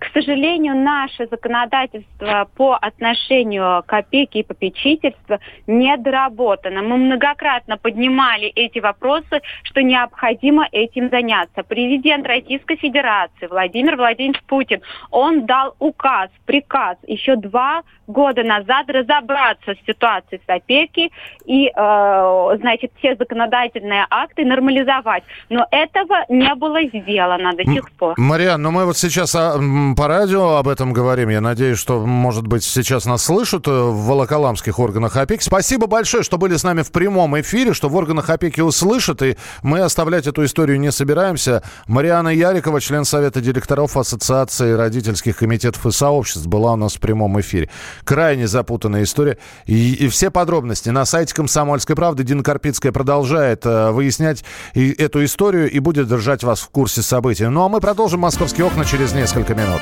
К 0.00 0.06
сожалению, 0.14 0.76
наше 0.76 1.26
законодательство 1.30 2.48
по 2.56 2.74
отношению 2.74 3.82
к 3.86 3.92
опеке 3.92 4.40
и 4.40 4.42
попечительству 4.42 5.38
не 5.66 5.94
доработано. 5.98 6.80
Мы 6.80 6.96
многократно 6.96 7.76
поднимали 7.76 8.48
эти 8.48 8.78
вопросы, 8.78 9.42
что 9.62 9.82
необходимо 9.82 10.66
этим 10.72 11.10
заняться. 11.10 11.62
Президент 11.62 12.26
Российской 12.26 12.76
Федерации 12.76 13.46
Владимир 13.46 13.96
Владимирович 13.96 14.42
Путин, 14.46 14.80
он 15.10 15.44
дал 15.44 15.74
указ, 15.78 16.30
приказ 16.46 16.96
еще 17.06 17.36
два 17.36 17.82
года 18.06 18.42
назад 18.42 18.88
разобраться 18.88 19.74
с 19.74 19.86
ситуацией 19.86 20.40
с 20.44 20.48
опеки 20.48 21.10
и, 21.44 21.68
э, 21.68 22.56
значит, 22.58 22.90
все 22.98 23.16
законодательные 23.16 24.06
акты 24.10 24.44
нормализовать. 24.44 25.22
Но 25.48 25.66
этого 25.70 26.24
не 26.28 26.54
было 26.54 26.82
сделано 26.84 27.52
до 27.52 27.64
сих 27.64 27.90
пор. 27.92 28.14
Мариан, 28.16 28.60
ну 28.62 28.70
мы 28.70 28.84
вот 28.84 28.96
сейчас 28.96 29.34
а, 29.34 29.58
по 29.94 30.08
радио 30.08 30.56
об 30.56 30.68
этом 30.68 30.92
говорим. 30.92 31.28
Я 31.28 31.40
надеюсь, 31.40 31.78
что, 31.78 32.04
может 32.04 32.46
быть, 32.46 32.64
сейчас 32.64 33.04
нас 33.04 33.24
слышат 33.24 33.66
э, 33.66 33.70
в 33.70 34.06
волоколамских 34.06 34.78
органах 34.78 35.16
опеки. 35.16 35.42
Спасибо 35.42 35.86
большое, 35.86 36.22
что 36.22 36.38
были 36.38 36.56
с 36.56 36.64
нами 36.64 36.82
в 36.82 36.90
прямом 36.90 37.38
эфире, 37.40 37.72
что 37.72 37.88
в 37.88 37.96
органах 37.96 38.30
опеки 38.30 38.60
услышат, 38.60 39.22
и 39.22 39.36
мы 39.62 39.80
оставлять 39.80 40.26
эту 40.26 40.44
историю 40.44 40.80
не 40.80 40.92
собираемся. 40.92 41.62
Мариана 41.86 42.28
Ярикова, 42.28 42.80
член 42.80 43.04
Совета 43.04 43.40
директоров 43.40 43.96
Ассоциации 43.96 44.72
родительских 44.72 45.38
комитетов 45.38 45.86
и 45.86 45.90
сообществ, 45.90 46.46
была 46.46 46.72
у 46.72 46.76
нас 46.76 46.94
в 46.94 47.00
прямом 47.00 47.40
эфире. 47.40 47.70
Крайне 48.04 48.46
запутанная 48.46 49.04
история. 49.04 49.38
И, 49.66 49.94
и 49.94 50.08
все 50.08 50.30
подробности 50.30 50.90
на 50.90 51.04
сайте 51.04 51.34
«Комсомольской 51.34 51.96
правды». 51.96 52.24
Дина 52.24 52.42
Карпицкая 52.42 52.92
продолжает 52.92 53.64
э, 53.66 53.90
выяснять 53.90 54.44
и, 54.74 54.90
эту 54.90 55.24
историю 55.24 55.70
и 55.70 55.78
будет 55.78 56.08
держать 56.08 56.42
вас 56.42 56.60
в 56.60 56.68
курсе 56.70 57.02
событий. 57.02 57.46
Ну 57.46 57.64
а 57.64 57.68
мы 57.68 57.80
продолжим 57.80 58.20
«Московские 58.20 58.66
окна» 58.66 58.84
через 58.84 59.12
несколько 59.12 59.54
минут. 59.54 59.79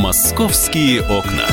«Московские 0.00 1.02
окна». 1.02 1.46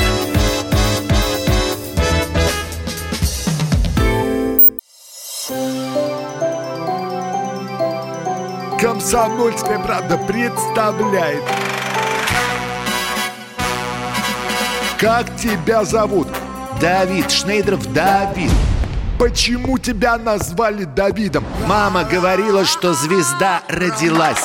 Комсомольская 8.80 9.78
правда 9.78 10.18
представляет. 10.18 11.42
Как 14.98 15.34
тебя 15.36 15.84
зовут? 15.84 16.28
Давид 16.80 17.30
Шнейдров 17.30 17.92
Давид. 17.92 18.50
Почему 19.18 19.78
тебя 19.78 20.18
назвали 20.18 20.84
Давидом? 20.84 21.44
Мама 21.66 22.04
говорила, 22.04 22.64
что 22.64 22.92
звезда 22.92 23.62
родилась. 23.68 24.44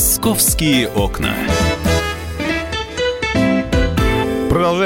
«Московские 0.00 0.88
окна». 0.88 1.36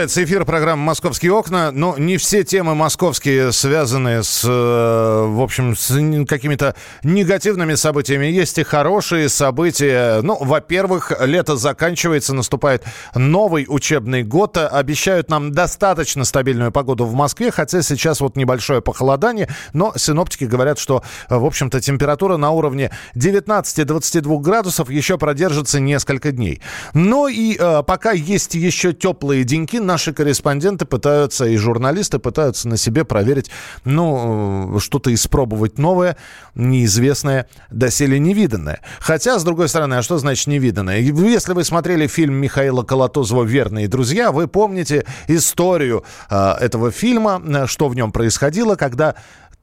Продолжается 0.04 0.24
эфир 0.24 0.44
программы 0.44 0.82
«Московские 0.82 1.32
окна». 1.32 1.70
Но 1.70 1.96
не 1.96 2.18
все 2.18 2.44
темы 2.44 2.74
московские 2.74 3.52
связаны 3.52 4.22
с, 4.22 4.44
э, 4.44 4.48
в 4.48 5.40
общем, 5.40 5.74
с 5.74 6.26
какими-то 6.26 6.74
негативными 7.04 7.74
событиями. 7.74 8.26
Есть 8.26 8.58
и 8.58 8.64
хорошие 8.64 9.30
события. 9.30 10.20
Ну, 10.20 10.36
во-первых, 10.38 11.10
лето 11.20 11.56
заканчивается, 11.56 12.34
наступает 12.34 12.84
новый 13.14 13.64
учебный 13.66 14.24
год. 14.24 14.58
Обещают 14.58 15.30
нам 15.30 15.52
достаточно 15.52 16.26
стабильную 16.26 16.70
погоду 16.70 17.06
в 17.06 17.14
Москве, 17.14 17.50
хотя 17.50 17.80
сейчас 17.80 18.20
вот 18.20 18.36
небольшое 18.36 18.82
похолодание. 18.82 19.48
Но 19.72 19.94
синоптики 19.96 20.44
говорят, 20.44 20.78
что, 20.78 21.02
в 21.30 21.46
общем-то, 21.46 21.80
температура 21.80 22.36
на 22.36 22.50
уровне 22.50 22.90
19-22 23.14 24.38
градусов 24.40 24.90
еще 24.90 25.16
продержится 25.16 25.80
несколько 25.80 26.30
дней. 26.30 26.60
Но 26.92 27.26
и 27.26 27.56
э, 27.58 27.82
пока 27.86 28.12
есть 28.12 28.54
еще 28.54 28.92
теплые 28.92 29.44
деньки 29.44 29.78
наши 29.94 30.12
корреспонденты 30.12 30.86
пытаются, 30.86 31.44
и 31.46 31.56
журналисты 31.56 32.18
пытаются 32.18 32.66
на 32.68 32.76
себе 32.76 33.04
проверить, 33.04 33.48
ну, 33.84 34.80
что-то 34.80 35.14
испробовать 35.14 35.78
новое, 35.78 36.16
неизвестное, 36.56 37.46
доселе 37.70 38.18
невиданное. 38.18 38.80
Хотя, 38.98 39.38
с 39.38 39.44
другой 39.44 39.68
стороны, 39.68 39.94
а 39.94 40.02
что 40.02 40.18
значит 40.18 40.48
невиданное? 40.48 40.98
Если 40.98 41.52
вы 41.52 41.62
смотрели 41.62 42.08
фильм 42.08 42.34
Михаила 42.34 42.82
Колотозова 42.82 43.44
«Верные 43.44 43.86
друзья», 43.86 44.32
вы 44.32 44.48
помните 44.48 45.04
историю 45.28 46.02
э, 46.28 46.54
этого 46.60 46.90
фильма, 46.90 47.40
э, 47.46 47.66
что 47.68 47.88
в 47.88 47.94
нем 47.94 48.10
происходило, 48.10 48.74
когда 48.74 49.14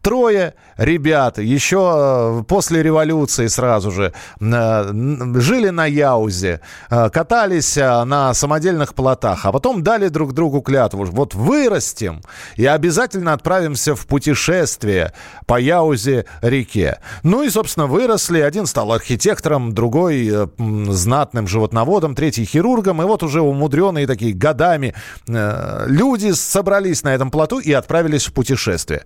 Трое 0.01 0.55
ребят 0.77 1.37
еще 1.37 2.39
э, 2.41 2.43
после 2.47 2.81
революции 2.81 3.45
сразу 3.45 3.91
же 3.91 4.13
э, 4.39 4.91
жили 5.35 5.69
на 5.69 5.85
Яузе, 5.85 6.59
э, 6.89 7.09
катались 7.11 7.75
на 7.75 8.33
самодельных 8.33 8.95
плотах, 8.95 9.45
а 9.45 9.51
потом 9.51 9.83
дали 9.83 10.07
друг 10.07 10.33
другу 10.33 10.61
клятву. 10.61 11.05
Вот 11.05 11.35
вырастем 11.35 12.21
и 12.55 12.65
обязательно 12.65 13.33
отправимся 13.33 13.93
в 13.93 14.07
путешествие 14.07 15.13
по 15.45 15.59
Яузе 15.59 16.25
реке. 16.41 16.99
Ну 17.21 17.43
и, 17.43 17.49
собственно, 17.49 17.85
выросли. 17.85 18.39
Один 18.39 18.65
стал 18.65 18.91
архитектором, 18.93 19.73
другой 19.73 20.49
знатным 20.57 21.47
животноводом, 21.47 22.15
третий 22.15 22.45
хирургом. 22.45 23.01
И 23.03 23.05
вот 23.05 23.21
уже 23.21 23.41
умудренные 23.41 24.07
такие 24.07 24.33
годами 24.33 24.95
люди 25.27 26.31
собрались 26.31 27.03
на 27.03 27.13
этом 27.13 27.29
плоту 27.29 27.59
и 27.59 27.71
отправились 27.71 28.25
в 28.27 28.33
путешествие. 28.33 29.03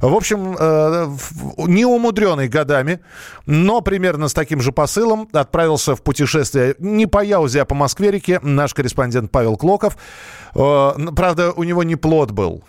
В 0.00 0.14
общем, 0.14 0.37
общем, 0.38 0.56
э, 0.58 1.16
не 1.66 2.48
годами, 2.48 3.00
но 3.46 3.80
примерно 3.80 4.28
с 4.28 4.34
таким 4.34 4.60
же 4.60 4.72
посылом 4.72 5.28
отправился 5.32 5.94
в 5.94 6.02
путешествие 6.02 6.74
не 6.78 7.06
по 7.06 7.22
Яузе, 7.22 7.62
а 7.62 7.64
по 7.64 7.74
Москве-реке 7.74 8.40
наш 8.42 8.74
корреспондент 8.74 9.30
Павел 9.30 9.56
Клоков. 9.56 9.96
Э, 10.54 10.90
правда, 11.14 11.52
у 11.52 11.64
него 11.64 11.82
не 11.82 11.96
плод 11.96 12.30
был. 12.30 12.64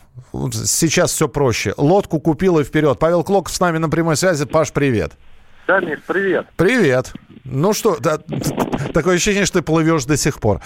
Сейчас 0.52 1.12
все 1.12 1.28
проще. 1.28 1.74
Лодку 1.78 2.20
купил 2.20 2.60
и 2.60 2.64
вперед. 2.64 3.00
Павел 3.00 3.24
Клоков 3.24 3.54
с 3.54 3.60
нами 3.60 3.78
на 3.78 3.90
прямой 3.90 4.16
связи. 4.18 4.46
Паш, 4.46 4.72
привет. 4.72 5.14
Да, 5.70 5.80
Миш, 5.82 6.00
привет. 6.08 6.48
Привет. 6.58 7.14
Ну 7.46 7.74
что, 7.74 7.98
да, 8.00 8.18
такое 8.92 9.18
ощущение, 9.18 9.46
что 9.46 9.60
ты 9.60 9.64
плывешь 9.64 10.04
до 10.06 10.18
сих 10.18 10.40
пор. 10.40 10.62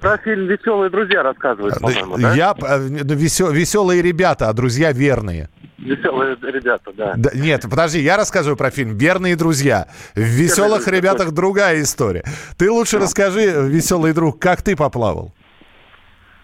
Про 0.00 0.18
фильм 0.18 0.48
«Веселые 0.48 0.90
друзья» 0.90 1.22
рассказывают, 1.22 1.78
по-моему, 1.78 2.18
да? 2.18 2.34
Я, 2.34 2.52
э, 2.60 2.78
веселые 2.80 4.02
ребята, 4.02 4.48
а 4.48 4.52
друзья 4.54 4.90
верные. 4.90 5.50
Веселые 5.78 6.36
ребята, 6.42 6.92
да. 6.96 7.14
Да, 7.16 7.30
нет, 7.32 7.62
подожди, 7.70 8.00
я 8.00 8.16
рассказываю 8.16 8.56
про 8.56 8.72
фильм 8.72 8.96
«Верные 8.96 9.36
друзья». 9.36 9.86
В 10.16 10.20
«Веселых 10.20 10.82
друзья», 10.82 11.00
ребятах» 11.00 11.30
другая 11.30 11.80
история. 11.80 12.24
Ты 12.58 12.68
лучше 12.72 12.98
расскажи, 12.98 13.68
веселый 13.68 14.12
друг, 14.14 14.40
как 14.40 14.62
ты 14.62 14.74
поплавал? 14.74 15.32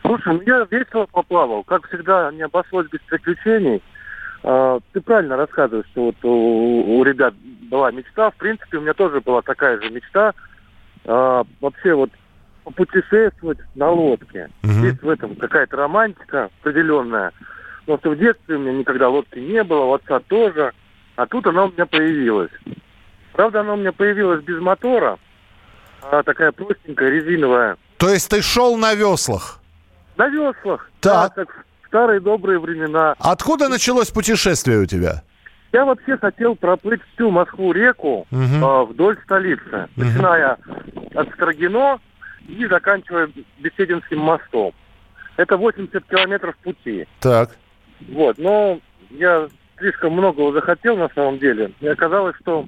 Слушай, 0.03 0.35
ну 0.35 0.43
я 0.47 0.65
весело 0.71 1.07
поплавал. 1.11 1.65
Как 1.65 1.89
всегда, 1.89 2.31
не 2.31 2.43
обошлось 2.43 2.87
без 2.93 3.01
приключений. 3.01 3.83
А, 4.45 4.81
ты 4.93 5.01
правильно 5.01 5.37
рассказываешь, 5.37 5.87
что 5.93 6.07
вот 6.07 6.25
у, 6.25 6.99
у 6.99 7.05
ребят 7.05 7.35
была 7.71 7.91
мечта. 7.91 8.31
В 8.31 8.37
принципе, 8.37 8.79
у 8.79 8.81
меня 8.81 8.95
тоже 8.95 9.21
была 9.21 9.43
такая 9.43 9.81
же 9.81 9.91
мечта. 9.91 10.35
А, 11.05 11.45
вообще 11.61 11.95
вот 11.95 12.11
попутешествовать 12.65 13.59
на 13.75 13.91
лодке. 13.91 14.51
Мгм. 14.63 14.85
Есть 14.85 15.03
в 15.03 15.09
этом 15.09 15.37
какая-то 15.37 15.77
романтика 15.77 16.51
определенная. 16.61 17.33
Потому 17.81 17.99
что 17.99 18.11
в 18.11 18.19
детстве 18.19 18.57
у 18.57 18.59
меня 18.61 18.73
никогда 18.73 19.09
лодки 19.09 19.39
не 19.39 19.63
было, 19.65 19.85
у 19.85 19.95
отца 19.95 20.21
тоже. 20.21 20.73
А 21.17 21.27
тут 21.27 21.47
она 21.47 21.65
у 21.65 21.73
меня 21.73 21.87
появилась. 21.87 22.53
Правда, 23.33 23.61
она 23.61 23.75
у 23.75 23.77
меня 23.77 23.93
появилась 23.93 24.43
без 24.43 24.61
мотора. 24.61 25.19
А 26.03 26.23
такая 26.23 26.53
простенькая, 26.53 27.11
резиновая. 27.11 27.77
То 27.97 28.09
есть 28.09 28.29
ты 28.29 28.43
шел 28.43 28.77
на 28.77 28.95
веслах? 28.95 29.61
На 30.17 30.29
веслах. 30.29 30.91
Так. 31.01 31.33
Да, 31.35 31.45
как 31.45 31.65
старые 31.93 32.21
добрые 32.21 32.59
времена. 32.59 33.15
Откуда 33.19 33.69
началось 33.69 34.11
путешествие 34.11 34.79
у 34.79 34.87
тебя? 34.87 35.23
Я 35.73 35.85
вообще 35.85 36.17
хотел 36.17 36.57
проплыть 36.57 37.03
всю 37.15 37.31
Москву-реку 37.31 38.27
Мгм. 38.31 38.65
а, 38.65 38.85
вдоль 38.85 39.19
столицы, 39.25 39.89
Мгм. 39.97 40.07
начиная 40.07 40.57
от 41.15 41.29
Строгино 41.35 42.01
и 42.49 42.65
заканчивая 42.67 43.29
Бесединским 43.59 44.19
мостом. 44.21 44.73
Это 45.37 45.59
80 45.59 46.03
километров 46.09 46.57
пути. 46.59 47.07
Так. 47.21 47.51
Вот, 48.09 48.39
но 48.39 48.81
я 49.11 49.49
слишком 49.79 50.15
многого 50.15 50.53
захотел 50.53 50.97
на 50.97 51.11
самом 51.15 51.39
деле. 51.39 51.73
И 51.81 51.89
оказалось, 51.89 52.37
что 52.41 52.67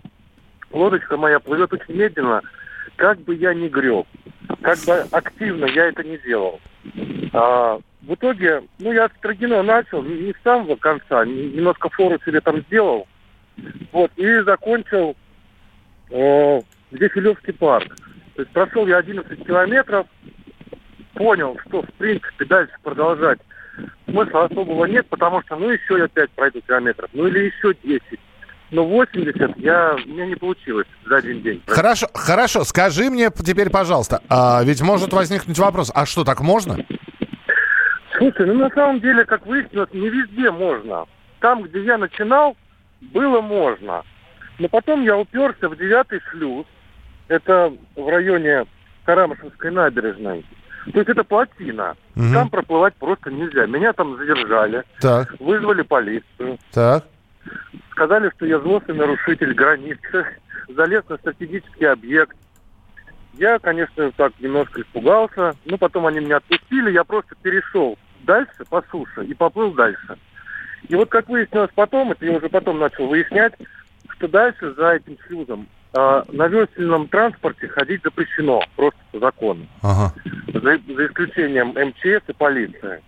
лодочка 0.70 1.16
моя 1.16 1.40
плывет 1.40 1.72
очень 1.72 1.94
медленно, 1.94 2.42
как 2.96 3.18
бы 3.20 3.34
я 3.34 3.54
ни 3.54 3.68
греб, 3.68 4.06
как 4.62 4.78
бы 4.80 4.92
активно 5.12 5.64
я 5.66 5.86
это 5.86 6.04
не 6.04 6.18
делал. 6.18 6.60
А, 7.32 7.78
в 8.06 8.14
итоге, 8.14 8.62
ну, 8.78 8.92
я 8.92 9.04
от 9.04 9.12
Строгино 9.18 9.62
начал, 9.62 10.02
не 10.02 10.32
с 10.32 10.42
самого 10.42 10.76
конца, 10.76 11.24
немножко 11.24 11.88
фору 11.88 12.18
себе 12.24 12.40
там 12.40 12.60
сделал, 12.62 13.06
вот, 13.92 14.10
и 14.16 14.40
закончил 14.40 15.16
э, 16.10 16.60
где 16.90 17.08
Филевский 17.08 17.52
парк. 17.52 17.94
То 18.34 18.42
есть 18.42 18.52
прошел 18.52 18.86
я 18.86 18.98
11 18.98 19.46
километров, 19.46 20.06
понял, 21.14 21.56
что, 21.66 21.82
в 21.82 21.92
принципе, 21.94 22.44
дальше 22.44 22.74
продолжать 22.82 23.38
смысла 24.08 24.44
особого 24.44 24.84
нет, 24.86 25.06
потому 25.08 25.42
что, 25.42 25.56
ну, 25.56 25.70
еще 25.70 25.98
я 25.98 26.08
5 26.08 26.30
пройду 26.30 26.60
километров, 26.60 27.10
ну, 27.12 27.26
или 27.26 27.46
еще 27.46 27.74
10. 27.82 28.02
Но 28.70 28.84
80 28.84 29.56
я, 29.58 29.94
у 29.94 30.08
меня 30.08 30.26
не 30.26 30.34
получилось 30.34 30.86
за 31.06 31.18
один 31.18 31.42
день. 31.42 31.62
Хорошо, 31.66 32.08
хорошо. 32.12 32.64
Скажи 32.64 33.08
мне 33.08 33.30
теперь, 33.30 33.70
пожалуйста, 33.70 34.20
а 34.28 34.62
ведь 34.64 34.82
может 34.82 35.12
возникнуть 35.12 35.58
вопрос, 35.58 35.92
а 35.94 36.06
что, 36.06 36.24
так 36.24 36.40
можно? 36.40 36.84
Слушай, 38.16 38.46
ну 38.46 38.54
на 38.54 38.70
самом 38.70 39.00
деле, 39.00 39.24
как 39.24 39.44
выяснилось, 39.46 39.92
не 39.92 40.08
везде 40.08 40.50
можно. 40.50 41.06
Там, 41.40 41.62
где 41.62 41.82
я 41.84 41.98
начинал, 41.98 42.56
было 43.00 43.40
можно. 43.40 44.02
Но 44.58 44.68
потом 44.68 45.02
я 45.02 45.16
уперся 45.16 45.68
в 45.68 45.76
девятый 45.76 46.20
шлюз. 46.30 46.66
Это 47.28 47.72
в 47.96 48.08
районе 48.08 48.66
Карамышевской 49.04 49.70
набережной. 49.70 50.44
То 50.92 50.98
есть 50.98 51.08
это 51.08 51.24
плотина. 51.24 51.96
Мгм. 52.14 52.32
Там 52.34 52.50
проплывать 52.50 52.94
просто 52.96 53.30
нельзя. 53.30 53.66
Меня 53.66 53.92
там 53.92 54.16
задержали, 54.18 54.84
Так, 55.00 55.34
вызвали 55.40 55.82
полицию. 55.82 56.58
так. 56.72 57.04
Сказали, 57.90 58.30
что 58.36 58.46
я 58.46 58.58
злостный 58.58 58.94
нарушитель 58.94 59.52
границы, 59.54 60.26
залез 60.68 61.02
на 61.08 61.16
стратегический 61.18 61.84
объект. 61.84 62.36
Я, 63.38 63.58
конечно, 63.58 64.12
так 64.12 64.32
немножко 64.38 64.82
испугался, 64.82 65.54
но 65.64 65.76
потом 65.76 66.06
они 66.06 66.20
меня 66.20 66.36
отпустили, 66.36 66.92
я 66.92 67.04
просто 67.04 67.34
перешел 67.42 67.98
дальше 68.22 68.64
по 68.68 68.82
суше 68.90 69.24
и 69.24 69.34
поплыл 69.34 69.72
дальше. 69.72 70.16
И 70.88 70.94
вот 70.94 71.08
как 71.08 71.28
выяснилось 71.28 71.70
потом, 71.74 72.12
это 72.12 72.24
я 72.24 72.36
уже 72.36 72.48
потом 72.48 72.78
начал 72.78 73.06
выяснять, 73.06 73.54
что 74.10 74.28
дальше 74.28 74.72
за 74.74 74.94
этим 74.94 75.16
шлюзом 75.26 75.66
а, 75.94 76.24
на 76.30 76.46
весельном 76.46 77.08
транспорте 77.08 77.68
ходить 77.68 78.02
запрещено, 78.04 78.62
просто 78.76 78.98
по 79.12 79.18
закону 79.18 79.66
Ага. 79.82 80.12
за, 80.52 80.78
за 80.78 81.06
исключением 81.06 81.68
МЧС 81.68 82.28
и 82.28 82.32
полиции. 82.32 83.02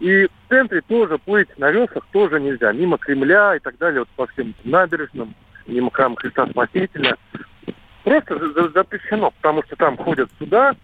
И 0.00 0.26
в 0.26 0.48
центре 0.48 0.80
тоже 0.80 1.18
плыть 1.18 1.48
на 1.58 1.70
веслах 1.70 2.04
тоже 2.10 2.40
нельзя. 2.40 2.72
Мимо 2.72 2.98
Кремля 2.98 3.54
и 3.56 3.60
так 3.60 3.78
далее, 3.78 4.00
вот 4.00 4.08
по 4.16 4.26
всем 4.32 4.54
набережным, 4.64 5.34
мимо 5.66 5.90
храма 5.92 6.16
Христа 6.16 6.46
Спасителя. 6.48 7.16
Просто 8.04 8.38
за- 8.38 8.52
за- 8.52 8.68
запрещено, 8.70 9.30
потому 9.30 9.62
что 9.64 9.76
там 9.76 9.96
ходят 9.96 10.28
суда, 10.38 10.74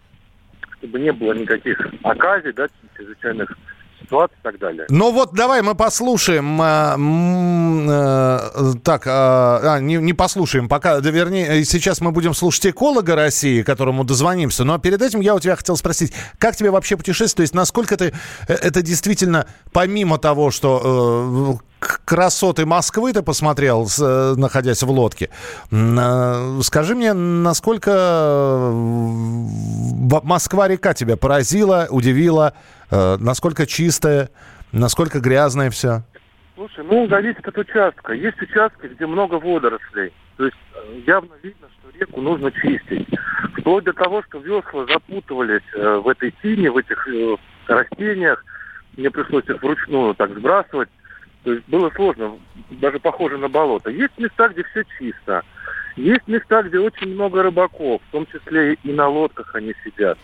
чтобы 0.78 1.00
не 1.00 1.12
было 1.12 1.32
никаких 1.32 1.80
оказий, 2.02 2.52
да, 2.52 2.68
чрезвычайных 2.96 3.56
ситуаций 4.00 4.36
и 4.38 4.42
так 4.42 4.58
далее. 4.58 4.86
Ну 4.90 5.12
вот 5.12 5.34
давай 5.34 5.62
мы 5.62 5.74
послушаем. 5.74 6.58
а, 6.60 6.94
м, 6.94 7.88
э, 7.88 8.74
так, 8.82 9.06
а, 9.06 9.74
а, 9.74 9.80
не, 9.80 9.96
не 9.96 10.12
послушаем, 10.12 10.68
пока, 10.68 11.00
да, 11.00 11.10
вернее, 11.10 11.60
э, 11.60 11.64
сейчас 11.64 12.00
мы 12.00 12.10
будем 12.12 12.34
слушать 12.34 12.66
эколога 12.66 13.14
России, 13.14 13.62
которому 13.62 14.04
дозвонимся. 14.04 14.64
Но 14.64 14.78
перед 14.78 15.02
этим 15.02 15.20
я 15.20 15.34
у 15.34 15.40
тебя 15.40 15.56
хотел 15.56 15.76
спросить, 15.76 16.12
как 16.38 16.56
тебе 16.56 16.70
вообще 16.70 16.96
путешествие? 16.96 17.36
То 17.36 17.42
есть 17.42 17.54
насколько 17.54 17.96
ты 17.96 18.12
э, 18.46 18.54
это 18.54 18.82
действительно, 18.82 19.46
помимо 19.72 20.18
того, 20.18 20.50
что 20.50 21.60
э, 21.80 21.86
красоты 22.04 22.66
Москвы 22.66 23.12
ты 23.12 23.22
посмотрел, 23.22 23.88
э, 24.00 24.34
находясь 24.36 24.82
в 24.82 24.90
лодке, 24.90 25.30
э, 25.70 26.60
скажи 26.62 26.94
мне, 26.94 27.12
насколько 27.12 27.90
э, 27.92 28.70
Москва-река 30.22 30.94
тебя 30.94 31.16
поразила, 31.16 31.86
удивила, 31.90 32.54
э, 32.54 32.77
насколько 32.90 33.66
чистая, 33.66 34.30
насколько 34.72 35.20
грязное 35.20 35.70
все? 35.70 36.02
Слушай, 36.58 36.84
ну, 36.84 37.06
зависит 37.06 37.46
от 37.46 37.56
участка. 37.56 38.12
Есть 38.14 38.42
участки, 38.42 38.86
где 38.86 39.06
много 39.06 39.34
водорослей. 39.34 40.12
То 40.36 40.46
есть 40.46 40.56
э, 40.74 41.00
явно 41.06 41.34
видно, 41.40 41.68
что 41.78 41.98
реку 41.98 42.20
нужно 42.20 42.50
чистить. 42.50 43.06
Вплоть 43.58 43.84
до 43.84 43.92
того, 43.92 44.24
что 44.24 44.38
весла 44.38 44.84
запутывались 44.86 45.62
э, 45.74 45.98
в 45.98 46.08
этой 46.08 46.34
тине, 46.42 46.70
в 46.72 46.76
этих 46.76 47.06
э, 47.06 47.36
растениях. 47.68 48.44
Мне 48.96 49.08
пришлось 49.08 49.44
их 49.48 49.62
вручную 49.62 50.14
так 50.14 50.36
сбрасывать. 50.36 50.88
То 51.44 51.52
есть 51.52 51.68
было 51.68 51.90
сложно, 51.90 52.38
даже 52.70 52.98
похоже 52.98 53.38
на 53.38 53.48
болото. 53.48 53.90
Есть 53.90 54.18
места, 54.18 54.48
где 54.48 54.64
все 54.64 54.82
чисто. 54.98 55.44
Есть 55.94 56.26
места, 56.26 56.62
где 56.62 56.78
очень 56.78 57.14
много 57.14 57.42
рыбаков, 57.42 58.02
в 58.08 58.12
том 58.12 58.26
числе 58.26 58.74
и 58.74 58.92
на 58.92 59.08
лодках 59.08 59.54
они 59.54 59.74
сидят, 59.84 60.18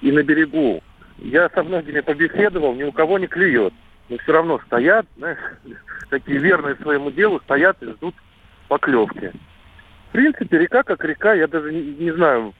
и 0.00 0.10
на 0.10 0.22
берегу. 0.22 0.82
Я 1.18 1.48
со 1.50 1.62
многими 1.62 2.00
побеседовал, 2.00 2.74
ни 2.74 2.84
у 2.84 2.92
кого 2.92 3.18
не 3.18 3.26
клюет. 3.26 3.72
Но 4.08 4.18
все 4.18 4.32
равно 4.32 4.60
стоят, 4.66 5.06
знаешь, 5.16 5.38
такие 6.10 6.38
верные 6.38 6.76
своему 6.76 7.10
делу, 7.10 7.40
стоят 7.40 7.82
и 7.82 7.86
ждут 7.86 8.14
поклевки. 8.68 9.32
В 10.08 10.12
принципе, 10.12 10.58
река 10.58 10.82
как 10.82 11.04
река, 11.04 11.34
я 11.34 11.46
даже 11.46 11.72
не, 11.72 11.82
не 11.82 12.12
знаю, 12.12 12.54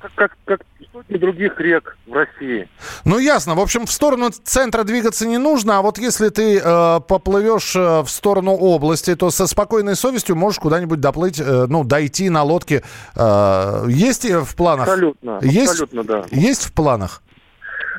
как, 0.00 0.12
как, 0.14 0.36
как 0.44 0.60
сотни 0.92 1.16
других 1.16 1.60
рек 1.60 1.96
в 2.06 2.12
России. 2.12 2.68
Ну, 3.04 3.18
ясно. 3.18 3.54
В 3.54 3.60
общем, 3.60 3.86
в 3.86 3.92
сторону 3.92 4.30
центра 4.30 4.84
двигаться 4.84 5.26
не 5.26 5.38
нужно, 5.38 5.78
а 5.78 5.82
вот 5.82 5.98
если 5.98 6.28
ты 6.28 6.58
э, 6.58 7.00
поплывешь 7.06 7.74
э, 7.76 8.00
в 8.02 8.08
сторону 8.08 8.52
области, 8.52 9.14
то 9.14 9.30
со 9.30 9.46
спокойной 9.46 9.96
совестью 9.96 10.36
можешь 10.36 10.58
куда-нибудь 10.58 11.00
доплыть, 11.00 11.40
э, 11.40 11.66
ну, 11.68 11.84
дойти 11.84 12.30
на 12.30 12.42
лодке. 12.42 12.82
Э, 13.14 13.84
есть 13.88 14.24
и 14.24 14.34
в 14.34 14.54
планах? 14.56 14.88
Абсолютно, 14.88 15.38
Есть? 15.42 15.72
абсолютно, 15.72 16.04
да. 16.04 16.24
Есть 16.30 16.64
в 16.64 16.72
планах? 16.72 17.22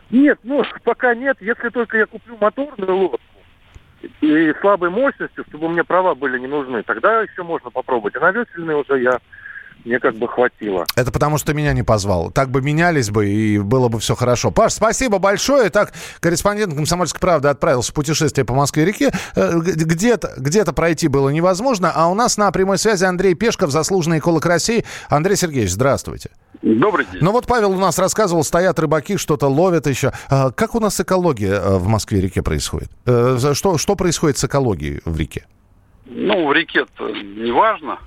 Нет, 0.09 0.39
ну, 0.43 0.63
пока 0.83 1.15
нет, 1.15 1.37
если 1.39 1.69
только 1.69 1.97
я 1.97 2.05
куплю 2.05 2.37
моторную 2.39 2.95
лодку 2.95 3.19
и 4.21 4.53
слабой 4.61 4.89
мощностью, 4.89 5.43
чтобы 5.49 5.69
мне 5.69 5.83
права 5.83 6.15
были 6.15 6.37
не 6.39 6.47
нужны, 6.47 6.83
тогда 6.83 7.21
еще 7.21 7.43
можно 7.43 7.69
попробовать. 7.69 8.15
А 8.15 8.19
на 8.19 8.31
весельные 8.31 8.77
уже 8.77 9.01
я, 9.01 9.19
мне 9.87 9.99
как 9.99 10.15
бы 10.15 10.27
хватило. 10.27 10.85
Это 10.95 11.11
потому, 11.11 11.37
что 11.37 11.53
меня 11.53 11.73
не 11.73 11.83
позвал. 11.83 12.29
Так 12.31 12.49
бы 12.49 12.61
менялись 12.61 13.09
бы, 13.09 13.27
и 13.27 13.57
было 13.57 13.87
бы 13.87 13.99
все 13.99 14.15
хорошо. 14.15 14.51
Паш, 14.51 14.73
спасибо 14.73 15.17
большое. 15.17 15.69
Так, 15.69 15.93
корреспондент 16.19 16.75
«Комсомольской 16.75 17.19
правды» 17.19 17.47
отправился 17.47 17.91
в 17.91 17.95
путешествие 17.95 18.45
по 18.45 18.53
Москве-реке. 18.53 19.11
Э, 19.35 19.53
Где-то 19.59 20.33
где 20.37 20.63
пройти 20.65 21.07
было 21.07 21.29
невозможно. 21.29 21.91
А 21.95 22.07
у 22.07 22.13
нас 22.13 22.37
на 22.37 22.51
прямой 22.51 22.77
связи 22.77 23.05
Андрей 23.05 23.33
Пешков, 23.33 23.71
заслуженный 23.71 24.19
эколог 24.19 24.45
России. 24.45 24.83
Андрей 25.09 25.35
Сергеевич, 25.37 25.71
здравствуйте. 25.71 26.31
Добрый 26.61 27.05
день. 27.11 27.21
Ну 27.23 27.31
вот 27.31 27.47
Павел 27.47 27.71
у 27.71 27.79
нас 27.79 27.97
рассказывал, 27.99 28.43
стоят 28.43 28.79
рыбаки, 28.79 29.17
что-то 29.17 29.47
ловят 29.47 29.87
еще. 29.87 30.11
А 30.29 30.51
Как 30.51 30.75
у 30.75 30.79
нас 30.79 30.99
экология 30.99 31.53
э, 31.53 31.77
в 31.77 31.87
Москве-реке 31.87 32.41
происходит? 32.41 32.89
Э, 33.05 33.37
Что, 33.53 33.77
что 33.77 33.95
происходит 33.95 34.37
с 34.37 34.43
экологией 34.43 35.01
в 35.05 35.17
реке? 35.17 35.45
Ну, 36.05 36.47
в 36.47 36.53
реке-то 36.53 37.09
не 37.11 37.51
важно 37.51 37.99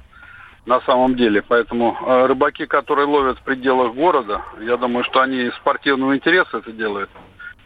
на 0.66 0.80
самом 0.82 1.16
деле, 1.16 1.42
поэтому 1.42 1.96
э, 2.00 2.26
рыбаки, 2.26 2.66
которые 2.66 3.06
ловят 3.06 3.38
в 3.38 3.42
пределах 3.42 3.94
города, 3.94 4.42
я 4.60 4.76
думаю, 4.76 5.04
что 5.04 5.20
они 5.20 5.46
из 5.46 5.54
спортивного 5.54 6.16
интереса 6.16 6.58
это 6.58 6.72
делают. 6.72 7.10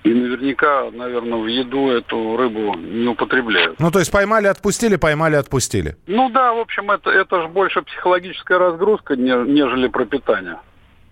И 0.04 0.12
наверняка, 0.12 0.90
наверное, 0.92 1.38
в 1.38 1.46
еду 1.46 1.88
эту 1.88 2.36
рыбу 2.36 2.74
не 2.74 3.08
употребляют. 3.08 3.80
Ну, 3.80 3.90
то 3.90 3.98
есть 4.00 4.12
поймали, 4.12 4.46
отпустили, 4.46 4.96
поймали, 4.96 5.36
отпустили. 5.36 5.96
Ну 6.06 6.28
да, 6.28 6.52
в 6.52 6.58
общем, 6.58 6.90
это, 6.90 7.10
это 7.10 7.40
же 7.40 7.48
больше 7.48 7.80
психологическая 7.80 8.58
разгрузка, 8.58 9.16
нежели 9.16 9.88
пропитание. 9.88 10.58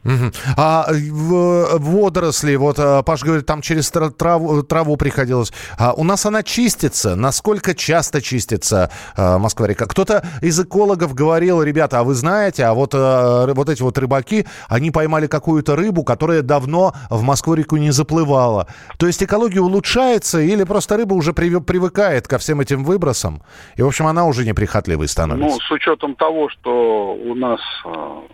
Угу. 0.05 0.33
А 0.57 0.87
в, 0.91 1.79
водоросли, 1.79 2.57
вот 2.57 2.77
а, 2.79 3.03
Паш 3.03 3.23
говорит, 3.23 3.47
там 3.47 3.63
через 3.63 3.91
траву, 3.91 4.63
траву 4.63 4.97
приходилось. 4.97 5.53
А 5.79 5.93
у 5.93 6.03
нас 6.03 6.27
она 6.27 6.43
чистится. 6.43 7.15
Насколько 7.15 7.75
часто 7.75 8.21
чистится 8.21 8.91
а, 9.17 9.39
Москва-река? 9.39 9.87
Кто-то 9.87 10.27
из 10.41 10.59
экологов 10.59 11.15
говорил, 11.15 11.63
ребята, 11.63 12.01
а 12.01 12.05
вы 12.05 12.15
знаете, 12.15 12.65
а 12.65 12.75
вот, 12.75 12.93
а, 12.95 13.53
вот 13.55 13.69
эти 13.69 13.83
вот 13.83 13.97
рыбаки, 13.97 14.47
они 14.69 14.91
поймали 14.91 15.29
какую-то 15.29 15.77
рыбу, 15.77 16.03
которая 16.03 16.43
давно 16.43 16.95
в 17.09 17.23
Москву-реку 17.23 17.77
не 17.77 17.93
заплывала. 17.93 18.67
То 18.99 19.07
есть 19.07 19.23
экология 19.23 19.61
улучшается 19.61 20.41
или 20.41 20.65
просто 20.65 20.97
рыба 20.97 21.15
уже 21.15 21.33
привыкает 21.33 22.27
ко 22.27 22.39
всем 22.39 22.61
этим 22.61 22.83
выбросам? 22.85 23.43
И, 23.77 23.83
в 23.83 23.87
общем, 23.87 24.09
она 24.09 24.27
уже 24.27 24.45
неприхотливой 24.45 25.07
становится? 25.07 25.49
Ну, 25.49 25.61
с 25.61 25.71
учетом 25.71 26.17
того, 26.17 26.49
что 26.49 27.15
у 27.15 27.35
нас 27.35 27.61
ну, 27.85 28.25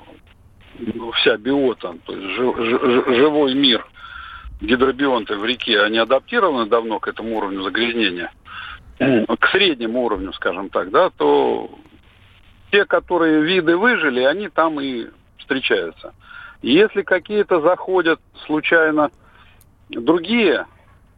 вся 1.14 1.36
биота, 1.36 1.94
то 2.04 2.12
есть 2.14 2.34
жив, 2.34 2.56
жив, 2.56 3.06
живой 3.06 3.54
мир, 3.54 3.86
гидробионты 4.60 5.36
в 5.36 5.44
реке, 5.44 5.80
они 5.82 5.98
адаптированы 5.98 6.66
давно 6.66 6.98
к 6.98 7.08
этому 7.08 7.36
уровню 7.36 7.62
загрязнения, 7.62 8.30
к 8.98 9.48
среднему 9.50 10.04
уровню, 10.04 10.32
скажем 10.32 10.68
так, 10.68 10.90
да, 10.90 11.10
то 11.10 11.70
те, 12.70 12.84
которые 12.84 13.42
виды 13.42 13.76
выжили, 13.76 14.20
они 14.20 14.48
там 14.48 14.80
и 14.80 15.06
встречаются. 15.38 16.14
Если 16.62 17.02
какие-то 17.02 17.60
заходят 17.60 18.20
случайно 18.46 19.10
другие 19.88 20.66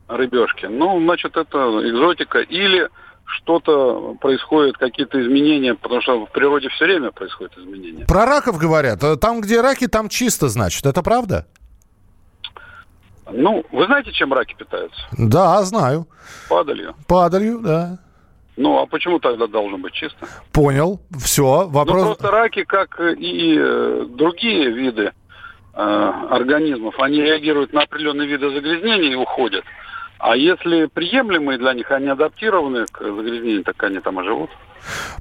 рыбешки, 0.07 0.67
ну, 0.67 1.01
значит, 1.01 1.37
это 1.37 1.59
экзотика. 1.89 2.41
Или 2.41 2.89
что-то 3.37 4.17
происходит, 4.21 4.77
какие-то 4.77 5.21
изменения, 5.21 5.75
потому 5.75 6.01
что 6.03 6.27
в 6.27 6.31
природе 6.31 6.69
все 6.71 6.85
время 6.85 7.11
происходят 7.11 7.57
изменения. 7.57 8.05
Про 8.07 8.27
раков 8.27 8.59
говорят. 8.59 9.03
Э, 9.03 9.17
там, 9.17 9.41
где 9.41 9.61
раки, 9.61 9.87
там 9.87 10.09
чисто, 10.09 10.49
значит. 10.49 10.85
Это 10.87 11.03
правда? 11.03 11.47
Ну, 13.33 13.65
вы 13.71 13.87
знаете, 13.87 14.13
чем 14.13 14.33
раки 14.33 14.55
питаются? 14.55 15.01
Да, 15.17 15.63
знаю. 15.63 16.07
Падалью. 16.49 16.95
Падалью, 17.07 17.61
да. 17.61 17.99
Ну, 18.57 18.79
а 18.79 18.87
почему 18.87 19.19
тогда 19.21 19.47
должно 19.47 19.79
быть 19.79 19.95
чисто? 19.95 20.27
Понял. 20.53 21.01
Все, 21.19 21.67
вопрос... 21.69 22.03
Ну, 22.03 22.07
просто 22.07 22.31
раки, 22.31 22.65
как 22.65 23.01
и 23.01 23.57
э, 23.59 24.07
другие 24.11 24.71
виды 24.71 25.13
э, 25.75 25.81
организмов, 26.31 26.99
они 26.99 27.23
реагируют 27.23 27.73
на 27.73 27.83
определенные 27.83 28.29
виды 28.29 28.51
загрязнения 28.51 29.13
и 29.13 29.15
уходят. 29.15 29.65
А 30.21 30.37
если 30.37 30.85
приемлемые 30.85 31.59
для 31.59 31.73
них, 31.73 31.91
они 31.91 32.09
адаптированы 32.09 32.85
к 32.87 33.03
загрязнению, 33.03 33.65
так 33.65 33.83
они 33.83 34.01
там 34.01 34.21
и 34.21 34.25
живут. 34.25 34.51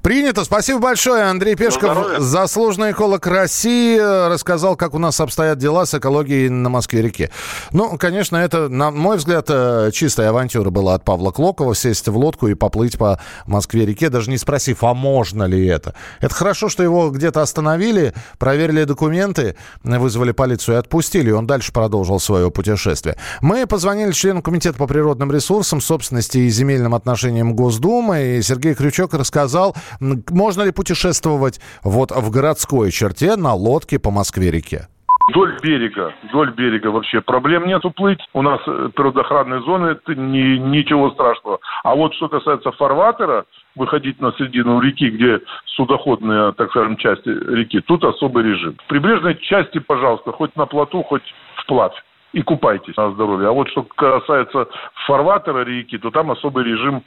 Принято. 0.02 0.44
Спасибо 0.44 0.80
большое. 0.80 1.24
Андрей 1.24 1.56
Пешков, 1.56 2.20
заслуженный 2.20 2.92
эколог 2.92 3.28
России, 3.28 3.98
рассказал, 4.30 4.76
как 4.76 4.94
у 4.94 5.00
нас 5.00 5.20
обстоят 5.20 5.58
дела 5.58 5.86
с 5.86 5.94
экологией 5.94 6.50
на 6.50 6.70
Москве-реке. 6.70 7.30
Ну, 7.72 7.98
конечно, 7.98 8.38
это, 8.38 8.70
на 8.70 8.92
мой 8.92 9.18
взгляд, 9.18 9.46
э, 9.50 9.92
чистая 9.94 10.30
авантюра 10.30 10.70
была 10.70 10.96
от 10.96 11.04
Павла 11.04 11.32
Клокова 11.32 11.76
сесть 11.76 12.08
в 12.08 12.18
лодку 12.18 12.48
и 12.48 12.54
поплыть 12.54 12.98
по 12.98 13.20
Москве-реке, 13.46 14.10
даже 14.10 14.30
не 14.30 14.38
спросив, 14.38 14.84
а 14.84 14.94
можно 14.94 15.44
ли 15.44 15.66
это. 15.68 15.94
Это 16.22 16.34
хорошо, 16.34 16.70
что 16.70 16.82
его 16.82 17.10
где-то 17.10 17.42
остановили, 17.42 18.14
проверили 18.38 18.86
документы, 18.86 19.56
вызвали 19.84 20.32
полицию 20.32 20.76
и 20.76 20.80
отпустили, 20.80 21.30
и 21.30 21.34
он 21.34 21.46
дальше 21.46 21.74
продолжил 21.74 22.20
свое 22.20 22.50
путешествие. 22.50 23.18
Мы 23.42 23.68
позвонили 23.68 24.12
члену 24.12 24.42
Комитета 24.42 24.78
по 24.78 24.88
природным 24.88 25.32
ресурсам, 25.32 25.82
собственности 25.82 26.38
и 26.38 26.50
земельным 26.50 26.96
отношениям 26.96 27.54
Госдумы, 27.54 28.38
и 28.38 28.42
Сергей 28.42 28.74
Крючок 28.74 29.14
рассказал, 29.14 29.49
сказал, 29.50 29.74
можно 30.00 30.64
ли 30.64 30.72
путешествовать 30.72 31.60
вот 31.84 32.12
в 32.12 32.32
городской 32.32 32.92
черте 32.92 33.36
на 33.36 33.54
лодке 33.54 34.00
по 34.00 34.12
Москве-реке? 34.12 34.88
Вдоль 35.30 35.58
берега, 35.62 36.12
вдоль 36.24 36.52
берега 36.54 36.88
вообще 36.88 37.22
проблем 37.22 37.68
нет 37.68 37.86
уплыть. 37.86 38.20
У 38.34 38.42
нас 38.42 38.60
э, 38.66 38.90
природоохранные 38.96 39.62
зоны, 39.62 39.88
это 39.90 40.16
ни, 40.16 40.58
ничего 40.58 41.12
страшного. 41.12 41.60
А 41.84 41.94
вот 41.94 42.16
что 42.16 42.30
касается 42.30 42.72
фарватера, 42.72 43.46
выходить 43.76 44.20
на 44.20 44.32
середину 44.34 44.80
реки, 44.80 45.08
где 45.08 45.40
судоходная, 45.76 46.52
так 46.54 46.72
скажем, 46.72 46.98
часть 46.98 47.28
реки, 47.28 47.80
тут 47.82 48.04
особый 48.06 48.44
режим. 48.44 48.76
В 48.86 48.88
прибрежной 48.88 49.36
части, 49.36 49.78
пожалуйста, 49.78 50.32
хоть 50.32 50.56
на 50.56 50.66
плоту, 50.66 51.04
хоть 51.04 51.24
вплавь 51.64 51.94
и 52.34 52.42
купайтесь 52.42 52.98
на 52.98 53.12
здоровье. 53.12 53.50
А 53.50 53.52
вот 53.52 53.70
что 53.70 53.84
касается 53.84 54.68
фарватера 55.06 55.64
реки, 55.64 56.00
то 56.00 56.10
там 56.10 56.32
особый 56.32 56.64
режим 56.64 57.04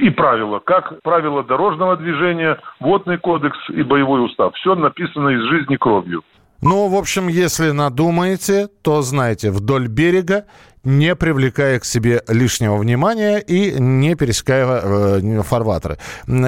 и 0.00 0.10
правила, 0.10 0.58
как 0.58 1.00
правила 1.02 1.42
дорожного 1.42 1.96
движения, 1.96 2.58
водный 2.80 3.18
кодекс 3.18 3.58
и 3.70 3.82
боевой 3.82 4.24
устав. 4.24 4.54
Все 4.54 4.74
написано 4.74 5.30
из 5.30 5.42
жизни 5.48 5.76
кровью. 5.76 6.22
Ну, 6.62 6.88
в 6.88 6.94
общем, 6.94 7.28
если 7.28 7.70
надумаете, 7.70 8.68
то 8.82 9.02
знайте, 9.02 9.50
вдоль 9.50 9.88
берега 9.88 10.46
не 10.86 11.16
привлекая 11.16 11.80
к 11.80 11.84
себе 11.84 12.22
лишнего 12.28 12.76
внимания 12.76 13.38
и 13.38 13.72
не 13.78 14.14
пересекая 14.14 14.80
э, 14.82 15.42
фарватеры. 15.42 15.98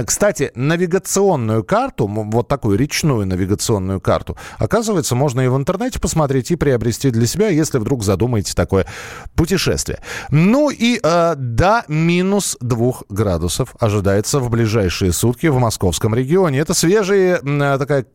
Кстати, 0.07 0.53
навигационную 0.55 1.65
карту, 1.65 2.07
вот 2.07 2.47
такую 2.47 2.79
речную 2.79 3.27
навигационную 3.27 4.01
карту, 4.01 4.37
оказывается, 4.59 5.17
можно 5.17 5.41
и 5.41 5.49
в 5.49 5.57
интернете 5.57 5.99
посмотреть 5.99 6.53
и 6.53 6.57
приобрести 6.57 7.11
для 7.11 7.27
себя, 7.27 7.49
если 7.49 7.79
вдруг 7.79 8.05
задумаете 8.05 8.55
такое 8.55 8.87
путешествие. 9.35 9.99
Ну 10.31 10.71
и 10.71 11.01
э, 11.03 11.35
до 11.37 11.83
минус 11.89 12.57
двух 12.61 13.03
градусов 13.09 13.75
ожидается 13.81 14.39
в 14.39 14.51
ближайшие 14.51 15.13
сутки 15.13 15.49
в 15.49 15.59
московском 15.59 16.15
регионе. 16.15 16.61
Это 16.61 16.75
свежие 16.75 17.41
э, 17.43 17.79
такая 17.79 18.07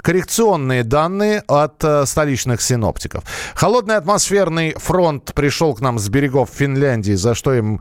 коррекционные 0.00 0.84
данные 0.84 1.42
от 1.48 1.82
э, 1.82 2.06
столичных 2.06 2.62
синоптиков. 2.62 3.24
Холодный 3.56 3.96
атмосферный 3.96 4.74
фронт 4.78 5.32
пришел 5.34 5.71
к 5.74 5.80
нам 5.80 5.98
с 5.98 6.08
берегов 6.08 6.50
Финляндии, 6.52 7.14
за 7.14 7.34
что 7.34 7.54
им 7.54 7.80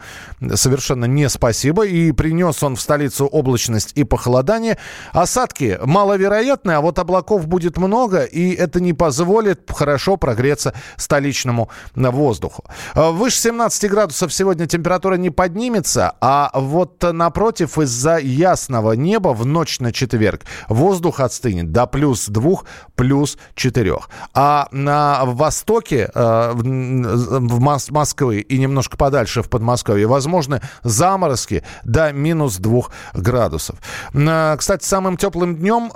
совершенно 0.55 1.05
не 1.05 1.29
спасибо. 1.29 1.85
И 1.85 2.11
принес 2.11 2.63
он 2.63 2.75
в 2.75 2.81
столицу 2.81 3.25
облачность 3.25 3.91
и 3.95 4.03
похолодание. 4.03 4.77
Осадки 5.13 5.79
маловероятны, 5.83 6.71
а 6.71 6.81
вот 6.81 6.99
облаков 6.99 7.47
будет 7.47 7.77
много, 7.77 8.23
и 8.23 8.51
это 8.51 8.79
не 8.81 8.93
позволит 8.93 9.69
хорошо 9.71 10.17
прогреться 10.17 10.73
столичному 10.97 11.69
воздуху. 11.95 12.63
Выше 12.95 13.37
17 13.37 13.89
градусов 13.89 14.33
сегодня 14.33 14.67
температура 14.67 15.15
не 15.15 15.29
поднимется, 15.29 16.13
а 16.21 16.51
вот 16.53 17.01
напротив, 17.01 17.77
из-за 17.77 18.17
ясного 18.17 18.93
неба 18.93 19.29
в 19.29 19.45
ночь 19.45 19.79
на 19.79 19.91
четверг 19.91 20.41
воздух 20.69 21.19
отстынет 21.19 21.71
до 21.71 21.87
плюс 21.87 22.27
2, 22.27 22.59
плюс 22.95 23.37
4. 23.55 23.97
А 24.33 24.67
на 24.71 25.25
востоке, 25.25 26.09
э, 26.13 26.53
в 27.89 27.93
Москвы 27.93 28.39
и 28.39 28.57
немножко 28.57 28.97
подальше 28.97 29.41
в 29.41 29.49
Подмосковье 29.49 30.07
возможны 30.07 30.61
заморозки 30.83 31.63
до 31.83 32.11
минус 32.11 32.57
2 32.57 32.81
градусов. 33.13 33.77
А, 34.13 34.55
кстати, 34.57 34.85
самым 34.85 35.17
теплым 35.17 35.55
днем 35.55 35.91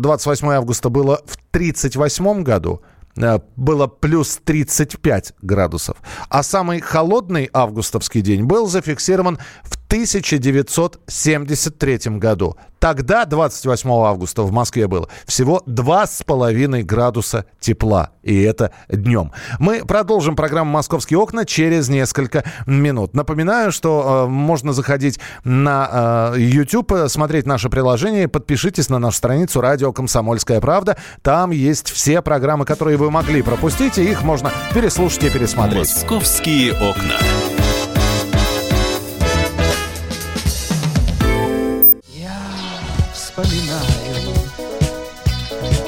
28 0.00 0.48
а, 0.48 0.56
августа 0.56 0.88
было 0.88 1.16
в 1.26 1.36
1938 1.52 2.42
году 2.42 2.82
а, 3.20 3.40
было 3.56 3.86
плюс 3.86 4.38
35 4.44 5.34
градусов. 5.42 5.96
А 6.28 6.42
самый 6.42 6.80
холодный 6.80 7.48
августовский 7.52 8.20
день 8.20 8.44
был 8.44 8.66
зафиксирован 8.66 9.38
в 9.62 9.75
1973 9.86 11.98
году. 12.18 12.56
Тогда, 12.78 13.24
28 13.24 13.90
августа, 13.90 14.42
в 14.42 14.52
Москве 14.52 14.86
было 14.86 15.08
всего 15.26 15.62
2,5 15.66 16.82
градуса 16.82 17.46
тепла. 17.58 18.10
И 18.22 18.42
это 18.42 18.72
днем. 18.88 19.32
Мы 19.58 19.84
продолжим 19.84 20.36
программу 20.36 20.70
«Московские 20.72 21.18
окна» 21.18 21.46
через 21.46 21.88
несколько 21.88 22.44
минут. 22.66 23.14
Напоминаю, 23.14 23.72
что 23.72 24.26
э, 24.26 24.30
можно 24.30 24.72
заходить 24.72 25.18
на 25.44 26.32
э, 26.34 26.40
YouTube, 26.40 26.92
смотреть 27.08 27.46
наше 27.46 27.70
приложение. 27.70 28.28
Подпишитесь 28.28 28.90
на 28.90 28.98
нашу 28.98 29.16
страницу 29.16 29.60
«Радио 29.60 29.92
Комсомольская 29.92 30.60
правда». 30.60 30.96
Там 31.22 31.50
есть 31.50 31.90
все 31.90 32.22
программы, 32.22 32.66
которые 32.66 32.98
вы 32.98 33.10
могли 33.10 33.42
пропустить, 33.42 33.98
и 33.98 34.04
их 34.04 34.22
можно 34.22 34.52
переслушать 34.74 35.24
и 35.24 35.30
пересмотреть. 35.30 35.94
«Московские 35.94 36.74
окна». 36.74 37.55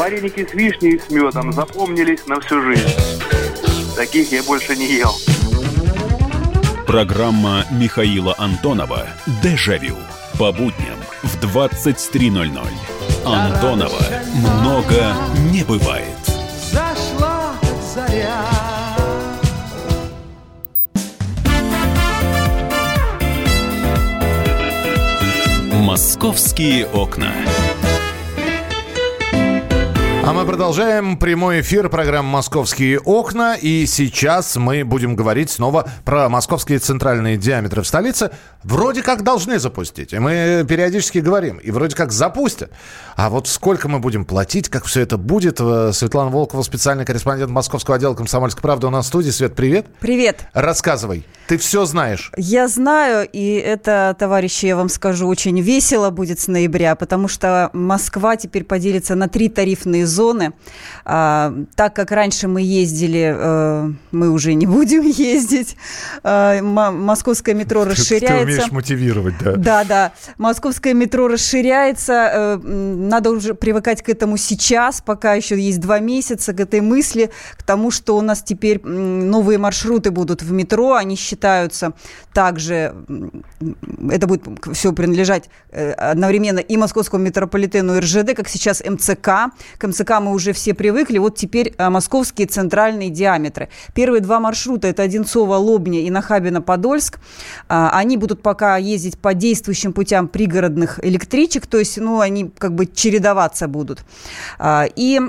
Вареники 0.00 0.48
с 0.50 0.54
вишней 0.54 0.92
и 0.92 0.98
с 0.98 1.10
медом 1.10 1.52
запомнились 1.52 2.26
на 2.26 2.40
всю 2.40 2.62
жизнь. 2.62 2.88
Таких 3.94 4.32
я 4.32 4.42
больше 4.42 4.74
не 4.74 4.86
ел. 4.94 5.12
Программа 6.86 7.66
Михаила 7.70 8.34
Антонова 8.38 9.06
«Дежавю». 9.42 9.96
По 10.38 10.52
будням 10.52 10.96
в 11.22 11.36
23.00. 11.44 12.66
Антонова 13.26 14.00
много 14.32 15.14
не 15.52 15.64
бывает. 15.64 16.16
Зашла 16.72 17.52
заря. 17.94 18.46
«Московские 25.74 26.86
окна». 26.86 27.34
А 30.22 30.32
мы 30.32 30.44
продолжаем 30.44 31.16
прямой 31.16 31.62
эфир 31.62 31.88
программы 31.88 32.28
«Московские 32.30 33.00
окна». 33.00 33.56
И 33.56 33.86
сейчас 33.86 34.56
мы 34.56 34.84
будем 34.84 35.16
говорить 35.16 35.50
снова 35.50 35.88
про 36.04 36.28
московские 36.28 36.78
центральные 36.78 37.36
диаметры 37.38 37.82
в 37.82 37.86
столице. 37.86 38.30
Вроде 38.62 39.02
как 39.02 39.24
должны 39.24 39.58
запустить. 39.58 40.12
И 40.12 40.18
мы 40.18 40.64
периодически 40.68 41.18
говорим. 41.18 41.56
И 41.56 41.70
вроде 41.70 41.96
как 41.96 42.12
запустят. 42.12 42.70
А 43.16 43.30
вот 43.30 43.48
сколько 43.48 43.88
мы 43.88 43.98
будем 43.98 44.24
платить, 44.24 44.68
как 44.68 44.84
все 44.84 45.00
это 45.00 45.16
будет. 45.16 45.58
э, 45.58 45.90
Светлана 45.92 46.30
Волкова, 46.30 46.62
специальный 46.62 47.06
корреспондент 47.06 47.50
московского 47.50 47.96
отдела 47.96 48.14
«Комсомольской 48.14 48.62
правды» 48.62 48.86
у 48.86 48.90
нас 48.90 49.06
в 49.06 49.08
студии. 49.08 49.30
Свет, 49.30 49.56
привет. 49.56 49.86
Привет. 50.00 50.46
Рассказывай. 50.52 51.24
Ты 51.50 51.58
все 51.58 51.84
знаешь. 51.84 52.30
Я 52.36 52.68
знаю, 52.68 53.28
и 53.32 53.54
это, 53.54 54.14
товарищи, 54.16 54.66
я 54.66 54.76
вам 54.76 54.88
скажу, 54.88 55.26
очень 55.26 55.60
весело 55.60 56.10
будет 56.10 56.38
с 56.38 56.46
ноября, 56.46 56.94
потому 56.94 57.26
что 57.26 57.70
Москва 57.72 58.36
теперь 58.36 58.62
поделится 58.62 59.16
на 59.16 59.28
три 59.28 59.48
тарифные 59.48 60.06
зоны. 60.06 60.52
А, 61.04 61.52
так 61.74 61.96
как 61.96 62.12
раньше 62.12 62.46
мы 62.46 62.62
ездили, 62.62 63.34
э, 63.36 63.90
мы 64.12 64.30
уже 64.30 64.54
не 64.54 64.66
будем 64.66 65.02
ездить. 65.04 65.76
А, 66.22 66.62
московское 66.62 67.56
метро 67.56 67.82
Ты 67.84 67.90
расширяется. 67.90 68.44
умеешь 68.44 68.70
мотивировать, 68.70 69.34
да. 69.42 69.56
Да, 69.56 69.82
да. 69.82 70.12
Московское 70.38 70.94
метро 70.94 71.26
расширяется. 71.26 72.12
э, 72.32 72.56
Надо 72.64 73.30
уже 73.32 73.54
привыкать 73.54 74.02
к 74.04 74.08
этому 74.08 74.36
сейчас, 74.36 75.00
пока 75.00 75.34
еще 75.34 75.60
есть 75.60 75.80
два 75.80 75.98
месяца, 75.98 76.52
к 76.52 76.60
этой 76.60 76.80
мысли, 76.80 77.32
к 77.56 77.64
тому, 77.64 77.90
что 77.90 78.16
у 78.16 78.20
нас 78.20 78.40
теперь 78.40 78.80
новые 78.84 79.58
маршруты 79.58 80.12
будут 80.12 80.42
в 80.42 80.52
метро. 80.52 80.94
Они 80.94 81.16
считаются 81.40 81.92
также, 82.32 82.94
это 84.10 84.26
будет 84.26 84.44
все 84.72 84.92
принадлежать 84.92 85.48
э, 85.72 85.92
одновременно 85.92 86.60
и 86.60 86.76
московскому 86.76 87.24
метрополитену, 87.24 87.96
и 87.96 88.00
РЖД, 88.00 88.34
как 88.36 88.48
сейчас 88.48 88.82
МЦК. 88.84 89.52
К 89.78 89.88
МЦК 89.88 90.20
мы 90.20 90.32
уже 90.32 90.52
все 90.52 90.74
привыкли. 90.74 91.18
Вот 91.18 91.36
теперь 91.36 91.74
э, 91.76 91.88
московские 91.88 92.46
центральные 92.46 93.10
диаметры. 93.10 93.68
Первые 93.94 94.20
два 94.20 94.38
маршрута– 94.38 94.86
это 94.88 95.02
Одинцово, 95.02 95.54
Лобня 95.56 96.02
и 96.02 96.10
Нахабино-Подольск. 96.10 97.18
А, 97.68 97.90
Они 97.94 98.16
будут 98.16 98.42
пока 98.42 98.76
ездить 98.76 99.18
по 99.18 99.34
действующим 99.34 99.92
путям 99.92 100.28
пригородных 100.28 101.04
электричек, 101.04 101.66
то 101.66 101.78
есть, 101.78 101.98
ну, 101.98 102.20
они 102.20 102.50
как 102.58 102.74
бы 102.74 102.86
чередоваться 102.86 103.66
будут. 103.66 104.04
А, 104.58 104.86
И 104.94 105.20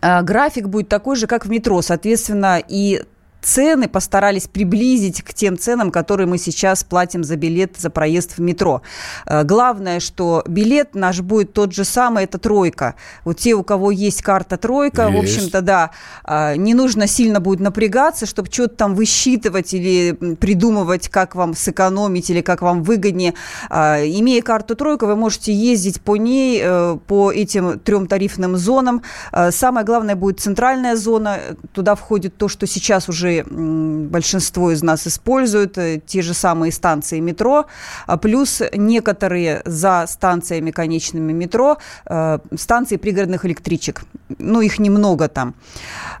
а, 0.00 0.22
график 0.22 0.68
будет 0.68 0.88
такой 0.88 1.16
же, 1.16 1.26
как 1.26 1.46
в 1.46 1.50
метро, 1.50 1.80
соответственно, 1.82 2.62
и 2.66 3.02
цены 3.42 3.88
постарались 3.88 4.46
приблизить 4.46 5.22
к 5.22 5.34
тем 5.34 5.58
ценам, 5.58 5.90
которые 5.90 6.26
мы 6.26 6.38
сейчас 6.38 6.84
платим 6.84 7.24
за 7.24 7.36
билет, 7.36 7.76
за 7.78 7.90
проезд 7.90 8.38
в 8.38 8.40
метро. 8.40 8.82
Э, 9.26 9.44
Главное, 9.44 10.00
что 10.00 10.42
билет 10.46 10.94
наш 10.94 11.20
будет 11.20 11.52
тот 11.52 11.72
же 11.74 11.84
самый, 11.84 12.24
это 12.24 12.38
тройка. 12.38 12.94
Вот 13.24 13.38
те, 13.38 13.54
у 13.54 13.62
кого 13.62 13.90
есть 13.90 14.22
карта 14.22 14.56
тройка, 14.56 15.08
в 15.08 15.12
Есть. 15.12 15.36
общем-то, 15.36 15.60
да, 15.60 15.90
а, 16.24 16.56
не 16.56 16.74
нужно 16.74 17.06
сильно 17.06 17.40
будет 17.40 17.60
напрягаться, 17.60 18.26
чтобы 18.26 18.50
что-то 18.50 18.76
там 18.76 18.94
высчитывать 18.94 19.74
или 19.74 20.12
придумывать, 20.36 21.08
как 21.08 21.34
вам 21.34 21.54
сэкономить 21.54 22.30
или 22.30 22.40
как 22.42 22.62
вам 22.62 22.82
выгоднее. 22.82 23.34
А, 23.68 23.98
Имея 24.04 24.42
карту 24.42 24.74
тройка, 24.76 25.06
вы 25.06 25.16
можете 25.16 25.52
ездить 25.52 26.00
по 26.00 26.16
ней, 26.16 26.60
э, 26.62 26.98
по 27.06 27.32
этим 27.32 27.78
трем 27.78 28.06
тарифным 28.06 28.56
зонам. 28.56 29.02
Самое 29.50 29.84
главное 29.86 30.14
будет 30.16 30.40
центральная 30.40 30.96
зона. 30.96 31.38
Туда 31.72 31.94
входит 31.94 32.36
то, 32.36 32.48
что 32.48 32.66
сейчас 32.66 33.08
уже 33.08 33.29
м, 33.38 34.08
большинство 34.08 34.70
из 34.70 34.82
нас 34.82 35.06
используют, 35.06 35.78
э, 35.78 36.00
те 36.06 36.22
же 36.22 36.34
самые 36.34 36.72
станции 36.72 37.20
метро, 37.20 37.66
а 38.06 38.16
плюс 38.16 38.62
некоторые 38.72 39.62
за 39.64 40.04
станциями 40.06 40.70
конечными 40.70 41.32
метро 41.32 41.78
э, 42.06 42.38
станции 42.56 42.96
пригородных 42.96 43.44
электричек. 43.44 44.02
Ну, 44.38 44.60
их 44.60 44.78
немного 44.78 45.28
там. 45.28 45.54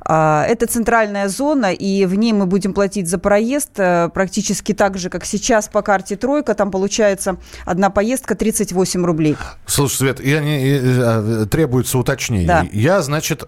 А, 0.00 0.44
Это 0.48 0.66
центральная 0.66 1.28
зона, 1.28 1.72
и 1.72 2.06
в 2.06 2.14
ней 2.14 2.32
мы 2.32 2.46
будем 2.46 2.72
платить 2.72 3.08
за 3.08 3.18
проезд 3.18 3.70
э, 3.76 4.08
практически 4.12 4.74
так 4.74 4.98
же, 4.98 5.10
как 5.10 5.24
сейчас 5.24 5.68
по 5.68 5.82
карте 5.82 6.16
«Тройка». 6.16 6.54
Там 6.54 6.70
получается 6.70 7.36
одна 7.64 7.90
поездка 7.90 8.34
38 8.34 9.04
рублей. 9.04 9.36
Слушай, 9.66 9.96
Свет, 10.00 10.20
я 10.20 10.40
не, 10.40 11.46
требуется 11.46 11.98
уточнение. 11.98 12.46
Да. 12.46 12.66
Я, 12.72 13.02
значит, 13.02 13.44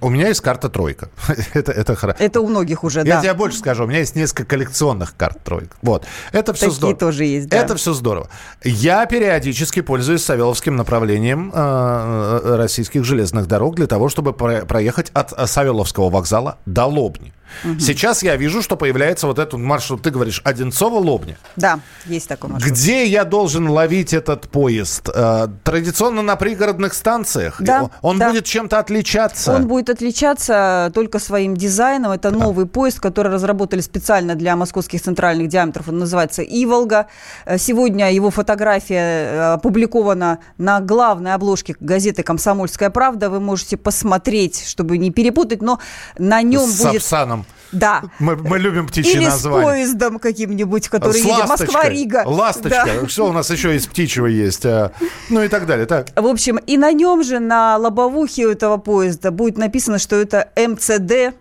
у 0.00 0.08
меня 0.08 0.28
есть 0.28 0.40
карта 0.40 0.68
тройка. 0.68 1.10
это, 1.54 1.72
это. 1.72 1.90
Это 2.18 2.40
у 2.40 2.46
многих 2.46 2.84
уже, 2.84 2.99
Я 3.04 3.16
да. 3.16 3.20
тебе 3.22 3.34
больше 3.34 3.58
скажу, 3.58 3.84
у 3.84 3.86
меня 3.86 3.98
есть 3.98 4.16
несколько 4.16 4.44
коллекционных 4.44 5.16
карт 5.16 5.42
тройк. 5.42 5.76
Вот. 5.82 6.04
Это 6.32 6.52
все 6.52 6.66
Такие 6.66 6.76
здорово. 6.76 6.98
тоже 6.98 7.24
есть, 7.24 7.48
да. 7.48 7.56
Это 7.56 7.76
все 7.76 7.92
здорово. 7.92 8.28
Я 8.64 9.06
периодически 9.06 9.80
пользуюсь 9.80 10.24
Савеловским 10.24 10.76
направлением 10.76 11.50
э, 11.54 12.40
э, 12.42 12.56
российских 12.56 13.04
железных 13.04 13.46
дорог 13.46 13.76
для 13.76 13.86
того, 13.86 14.08
чтобы 14.08 14.32
про- 14.32 14.64
проехать 14.66 15.10
от 15.12 15.32
э, 15.32 15.46
Савеловского 15.46 16.10
вокзала 16.10 16.58
до 16.66 16.86
Лобни. 16.86 17.32
Сейчас 17.78 18.22
я 18.22 18.36
вижу, 18.36 18.62
что 18.62 18.76
появляется 18.76 19.26
вот 19.26 19.38
этот 19.38 19.58
маршрут, 19.58 20.02
ты 20.02 20.10
говоришь, 20.10 20.42
Одинцово-Лобня. 20.44 21.36
Да, 21.56 21.80
есть 22.06 22.28
такой 22.28 22.50
маршрут. 22.50 22.72
Где 22.72 23.06
я 23.06 23.24
должен 23.24 23.68
ловить 23.68 24.12
этот 24.12 24.48
поезд? 24.48 25.08
Э, 25.14 25.48
Традиционно 25.64 26.22
на 26.22 26.36
пригородных 26.36 26.94
станциях? 26.94 27.60
Да, 27.60 27.90
Он 28.02 28.18
да. 28.18 28.30
будет 28.30 28.44
чем-то 28.44 28.78
отличаться? 28.78 29.54
Он 29.54 29.66
будет 29.66 29.90
отличаться 29.90 30.90
только 30.94 31.18
своим 31.18 31.56
дизайном. 31.56 32.12
Это 32.12 32.30
новый 32.30 32.66
поезд, 32.66 33.00
который 33.00 33.32
разработали 33.32 33.80
специально 33.80 34.34
для 34.34 34.56
московских 34.56 35.02
центральных 35.02 35.48
диаметров. 35.48 35.88
Он 35.88 35.98
называется 35.98 36.42
«Иволга». 36.42 37.06
Э, 37.46 37.58
Сегодня 37.58 38.12
его 38.12 38.30
фотография 38.30 38.96
э, 39.00 39.52
опубликована 39.54 40.38
на 40.58 40.80
главной 40.80 41.34
обложке 41.34 41.76
газеты 41.78 42.22
«Комсомольская 42.22 42.90
правда». 42.90 43.30
Вы 43.30 43.40
можете 43.40 43.76
посмотреть, 43.76 44.66
чтобы 44.66 44.98
не 44.98 45.10
перепутать, 45.10 45.62
но 45.62 45.78
на 46.18 46.42
нем 46.42 46.68
С 46.68 46.82
будет... 46.82 47.02
Сапсаном. 47.02 47.39
Да. 47.72 48.02
Мы, 48.18 48.36
мы 48.36 48.58
любим 48.58 48.86
птичьи 48.88 49.12
Или 49.16 49.24
названия. 49.26 49.62
с 49.62 49.64
поездом 49.70 50.18
каким-нибудь, 50.18 50.88
который 50.88 51.20
С 51.20 51.24
едет. 51.24 51.48
Москва-Рига. 51.48 52.22
Ласточка. 52.26 52.84
Да. 53.02 53.08
Что 53.08 53.26
у 53.28 53.32
нас 53.32 53.50
еще 53.50 53.76
из 53.76 53.86
птичьего 53.86 54.26
есть? 54.26 54.66
А, 54.66 54.92
Ну 55.28 55.42
и 55.42 55.48
так 55.48 55.66
далее. 55.66 55.86
Так. 55.86 56.08
В 56.16 56.26
общем, 56.26 56.56
и 56.56 56.76
на 56.76 56.92
нем 56.92 57.22
же, 57.22 57.38
на 57.38 57.76
лобовухе 57.76 58.50
этого 58.52 58.76
поезда 58.76 59.30
будет 59.30 59.56
написано, 59.58 59.98
что 59.98 60.16
это 60.16 60.48
МЦД, 60.56 61.34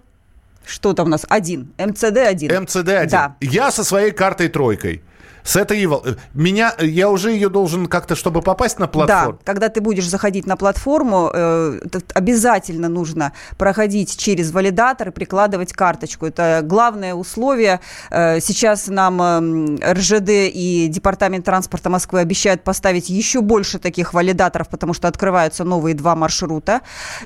что 0.65 0.93
там 0.93 1.07
у 1.07 1.09
нас, 1.09 1.25
один, 1.29 1.71
МЦД-1. 1.77 2.65
МЦД-1. 2.65 3.09
Да. 3.09 3.35
Я 3.41 3.71
со 3.71 3.83
своей 3.83 4.11
картой 4.11 4.49
тройкой. 4.49 5.01
С 5.49 5.55
этой 5.55 5.83
Ивол. 5.83 6.05
Меня, 6.35 6.75
я 6.77 7.09
уже 7.09 7.31
ее 7.31 7.49
должен 7.49 7.87
как-то, 7.87 8.15
чтобы 8.15 8.43
попасть 8.43 8.77
на 8.77 8.87
платформу. 8.87 9.31
Да, 9.31 9.37
когда 9.43 9.69
ты 9.69 9.81
будешь 9.81 10.07
заходить 10.07 10.45
на 10.45 10.55
платформу, 10.55 11.31
э, 11.33 11.79
обязательно 12.13 12.87
нужно 12.87 13.33
проходить 13.57 14.15
через 14.15 14.51
валидатор 14.51 15.07
и 15.07 15.11
прикладывать 15.11 15.73
карточку. 15.73 16.27
Это 16.27 16.61
главное 16.63 17.15
условие. 17.15 17.79
Э, 18.11 18.39
сейчас 18.39 18.89
нам 18.89 19.19
эм, 19.19 19.79
РЖД 19.83 20.29
и 20.53 20.87
Департамент 20.87 21.45
транспорта 21.45 21.89
Москвы 21.89 22.19
обещают 22.19 22.63
поставить 22.63 23.09
еще 23.09 23.41
больше 23.41 23.79
таких 23.79 24.13
валидаторов, 24.13 24.69
потому 24.69 24.93
что 24.93 25.07
открываются 25.07 25.63
новые 25.63 25.95
два 25.95 26.15
маршрута. 26.15 26.81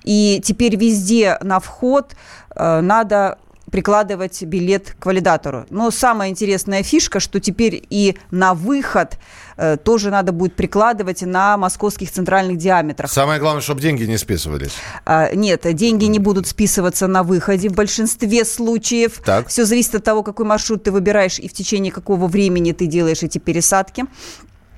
И 0.05 0.41
теперь 0.45 0.77
везде 0.77 1.37
на 1.41 1.59
вход 1.59 2.15
э, 2.55 2.79
надо 2.79 3.37
прикладывать 3.73 4.43
билет 4.43 4.95
к 4.99 5.07
валидатору. 5.07 5.65
Но 5.71 5.89
самая 5.89 6.29
интересная 6.29 6.83
фишка, 6.83 7.19
что 7.19 7.39
теперь 7.39 7.83
и 7.89 8.15
на 8.29 8.53
выход 8.53 9.17
э, 9.57 9.77
тоже 9.77 10.11
надо 10.11 10.31
будет 10.31 10.55
прикладывать 10.55 11.23
на 11.23 11.57
московских 11.57 12.11
центральных 12.11 12.57
диаметрах. 12.57 13.11
Самое 13.11 13.39
главное, 13.39 13.63
чтобы 13.63 13.81
деньги 13.81 14.03
не 14.03 14.19
списывались. 14.19 14.73
А, 15.05 15.33
Нет, 15.33 15.65
деньги 15.73 16.05
не 16.05 16.19
будут 16.19 16.45
списываться 16.45 17.07
на 17.07 17.23
выходе 17.23 17.67
в 17.67 17.73
большинстве 17.73 18.45
случаев. 18.45 19.19
Так. 19.25 19.47
Все 19.47 19.65
зависит 19.65 19.95
от 19.95 20.03
того, 20.03 20.21
какой 20.21 20.45
маршрут 20.45 20.83
ты 20.83 20.91
выбираешь 20.91 21.39
и 21.39 21.47
в 21.47 21.53
течение 21.53 21.91
какого 21.91 22.27
времени 22.27 22.73
ты 22.73 22.85
делаешь 22.85 23.23
эти 23.23 23.39
пересадки. 23.39 24.05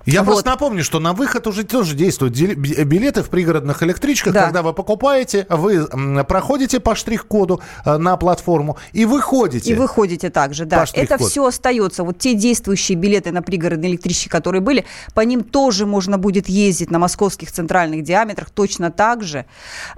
Я 0.05 0.21
Вот. 0.21 0.25
просто 0.25 0.49
напомню, 0.49 0.83
что 0.83 0.99
на 0.99 1.13
выход 1.13 1.47
уже 1.47 1.63
тоже 1.63 1.95
действуют 1.95 2.35
билеты 2.35 3.23
в 3.23 3.29
пригородных 3.29 3.81
электричках. 3.83 4.33
Да. 4.33 4.43
Когда 4.43 4.61
вы 4.61 4.73
покупаете, 4.73 5.47
вы 5.49 5.87
проходите 6.27 6.79
по 6.79 6.95
штрих-коду 6.95 7.61
э, 7.83 7.97
на 7.97 8.15
платформу 8.17 8.77
и 8.93 9.05
выходите. 9.05 9.71
И 9.71 9.75
выходите 9.75 10.29
также, 10.29 10.65
да. 10.65 10.85
Это 10.93 11.17
все 11.17 11.45
остается. 11.45 12.03
Вот 12.03 12.19
те 12.19 12.35
действующие 12.35 12.97
билеты 12.97 13.31
на 13.31 13.41
пригородные 13.41 13.91
электрички, 13.91 14.29
которые 14.29 14.61
были, 14.61 14.85
по 15.13 15.21
ним 15.21 15.43
тоже 15.43 15.85
можно 15.85 16.17
будет 16.17 16.49
ездить 16.49 16.91
на 16.91 16.99
московских 16.99 17.51
центральных 17.51 18.03
диаметрах 18.03 18.49
точно 18.49 18.91
так 18.91 19.23
же. 19.23 19.45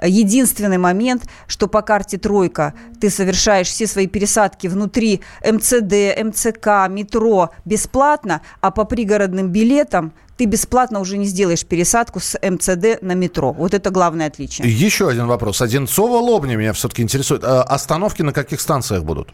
Единственный 0.01 0.77
момент, 0.77 1.23
что 1.47 1.67
по 1.67 1.81
карте 1.81 2.17
«Тройка» 2.17 2.73
ты 3.01 3.09
совершаешь 3.09 3.67
все 3.67 3.87
свои 3.87 4.07
пересадки 4.07 4.67
внутри 4.67 5.21
МЦД, 5.43 6.23
МЦК, 6.23 6.87
метро 6.89 7.49
бесплатно, 7.65 8.41
а 8.61 8.71
по 8.71 8.85
пригородным 8.85 9.49
билетам 9.49 9.96
ты 10.37 10.45
бесплатно 10.45 10.99
уже 10.99 11.17
не 11.17 11.25
сделаешь 11.25 11.65
пересадку 11.65 12.19
с 12.19 12.37
МЦД 12.39 13.01
на 13.01 13.13
метро. 13.13 13.51
Вот 13.53 13.73
это 13.73 13.89
главное 13.89 14.27
отличие. 14.27 14.69
Еще 14.69 15.09
один 15.09 15.27
вопрос. 15.27 15.61
Одинцово-Лобня 15.61 16.55
меня 16.55 16.73
все-таки 16.73 17.01
интересует. 17.01 17.43
А 17.43 17.63
Остановки 17.63 18.21
на 18.21 18.33
каких 18.33 18.61
станциях 18.61 19.03
будут? 19.03 19.29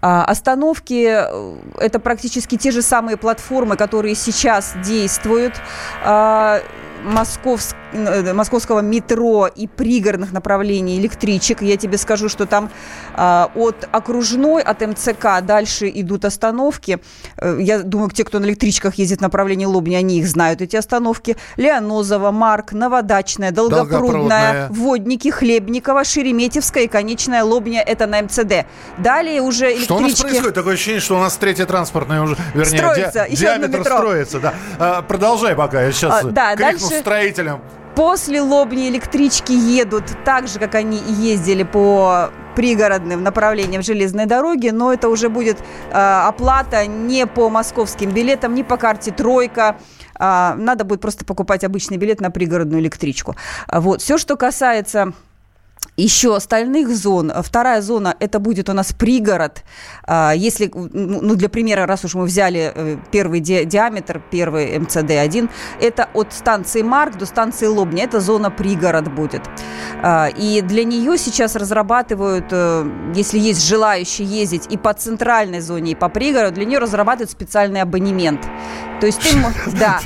А, 0.00 0.24
Остановки 0.24 1.06
э,– 1.08 1.56
это 1.78 1.98
практически 1.98 2.56
те 2.56 2.70
же 2.70 2.82
самые 2.82 3.16
платформы, 3.16 3.76
которые 3.76 4.14
сейчас 4.14 4.74
действуют. 4.84 5.54
А, 6.02 6.62
Московск- 7.04 7.74
э, 7.92 8.32
московского 8.32 8.80
метро 8.80 9.46
и 9.46 9.66
пригородных 9.66 10.32
направлений 10.32 10.98
электричек. 10.98 11.62
Я 11.62 11.76
тебе 11.76 11.98
скажу, 11.98 12.28
что 12.28 12.46
там 12.46 12.70
а, 13.14 13.50
от 13.54 13.88
окружной, 13.92 14.62
от 14.62 14.80
МЦК 14.80 15.40
дальше 15.42 15.90
идут 15.94 16.24
остановки. 16.24 16.98
Э, 17.38 17.58
Я 17.60 17.80
думаю, 17.80 18.10
те, 18.10 18.24
кто 18.24 18.38
на 18.38 18.44
электричках 18.46 18.96
ездит 18.96 19.18
в 19.18 19.22
направлении 19.22 19.64
Лобни, 19.66 19.94
они 19.94 20.18
их 20.18 20.26
знают, 20.28 20.60
эти 20.60 20.76
остановки. 20.76 21.36
Леонозово, 21.56 22.30
Марк, 22.32 22.72
Новодачная, 22.72 23.50
Долгопрудная. 23.52 24.68
Водники, 24.70 25.30
Хлебникова, 25.30 26.04
Шереметьевская 26.04 26.84
и 26.84 26.88
конечная 26.88 27.44
Лобня– 27.44 27.82
это 27.86 28.06
на 28.06 28.22
МЦД. 28.22 28.66
Далее 28.98 29.40
уже 29.42 29.66
электрички... 29.66 29.84
Что 29.84 29.96
у 29.96 30.00
нас 30.00 30.20
происходит? 30.20 30.54
Такое 30.54 30.74
ощущение, 30.74 31.00
что 31.00 31.16
у 31.16 31.20
нас 31.20 31.36
третья 31.36 31.66
транспортная 31.66 32.22
уже, 32.22 32.36
вернее, 32.54 32.78
Строится, 32.78 33.24
ди- 33.26 33.32
еще 33.32 33.42
диаметр 33.42 33.78
метро. 33.80 33.96
строится. 33.98 34.40
Да. 34.40 34.54
А, 34.78 35.02
продолжай 35.02 35.54
пока, 35.54 35.82
я 35.82 35.92
сейчас 35.92 36.24
А, 36.24 36.28
да, 36.28 36.56
крикну 36.56 36.85
дальше- 36.88 37.00
строителям. 37.00 37.60
После 37.94 38.42
Лобни 38.42 38.90
электрички 38.90 39.52
едут 39.52 40.04
так 40.24 40.48
же, 40.48 40.58
как 40.58 40.74
они 40.74 40.98
и 40.98 41.12
ездили 41.12 41.62
по 41.62 42.30
пригородным 42.54 43.22
направлениям 43.22 43.82
железной 43.82 44.26
дороги, 44.26 44.68
но 44.68 44.92
это 44.92 45.08
уже 45.08 45.28
будет 45.28 45.58
э, 45.58 45.92
оплата 45.92 46.86
не 46.86 47.26
по 47.26 47.48
московским 47.48 48.10
билетам, 48.10 48.54
не 48.54 48.64
по 48.64 48.76
карте 48.76 49.12
«Тройка». 49.12 49.76
А, 50.18 50.54
надо 50.56 50.84
будет 50.84 51.00
просто 51.00 51.24
покупать 51.24 51.64
обычный 51.64 51.98
билет 51.98 52.20
на 52.20 52.30
пригородную 52.30 52.80
электричку. 52.80 53.36
Вот. 53.70 54.00
Все, 54.00 54.16
что 54.18 54.36
касается 54.36 55.12
еще 55.96 56.36
остальных 56.36 56.94
зон. 56.94 57.32
Вторая 57.42 57.80
зона– 57.80 58.14
это 58.20 58.38
будет 58.38 58.68
у 58.68 58.72
нас 58.72 58.92
пригород. 58.92 59.62
А, 60.04 60.32
Если, 60.36 60.70
ну, 60.74 61.20
ну, 61.22 61.34
для 61.36 61.48
примера, 61.48 61.86
раз 61.86 62.04
уж 62.04 62.14
мы 62.14 62.24
взяли 62.24 62.72
э, 62.74 62.96
первый 63.10 63.40
ди- 63.40 63.64
диаметр, 63.64 64.20
первый 64.30 64.76
МЦД-1, 64.78 65.48
это 65.80 66.08
от 66.14 66.32
станции 66.32 66.82
Марк 66.82 67.16
до 67.16 67.26
станции 67.26 67.66
Лобня. 67.66 68.04
Это 68.04 68.20
зона 68.20 68.50
пригород 68.50 69.08
будет. 69.12 69.42
А, 70.02 70.28
И 70.28 70.60
для 70.60 70.84
нее 70.84 71.16
сейчас 71.18 71.56
разрабатывают, 71.56 72.46
э, 72.50 72.90
если 73.14 73.38
есть 73.38 73.66
желающие 73.66 74.26
ездить 74.26 74.66
и 74.70 74.76
по 74.76 74.92
центральной 74.92 75.60
зоне, 75.60 75.92
и 75.92 75.94
по 75.94 76.08
пригороду, 76.08 76.56
для 76.56 76.64
нее 76.66 76.78
разрабатывают 76.78 77.30
специальный 77.30 77.80
абонемент. 77.82 78.42
То 79.00 79.06
есть 79.06 79.20
ты... 79.20 79.28
Да. 79.78 80.00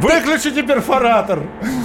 Выключите 0.00 0.62
перфоратор. 0.62 1.40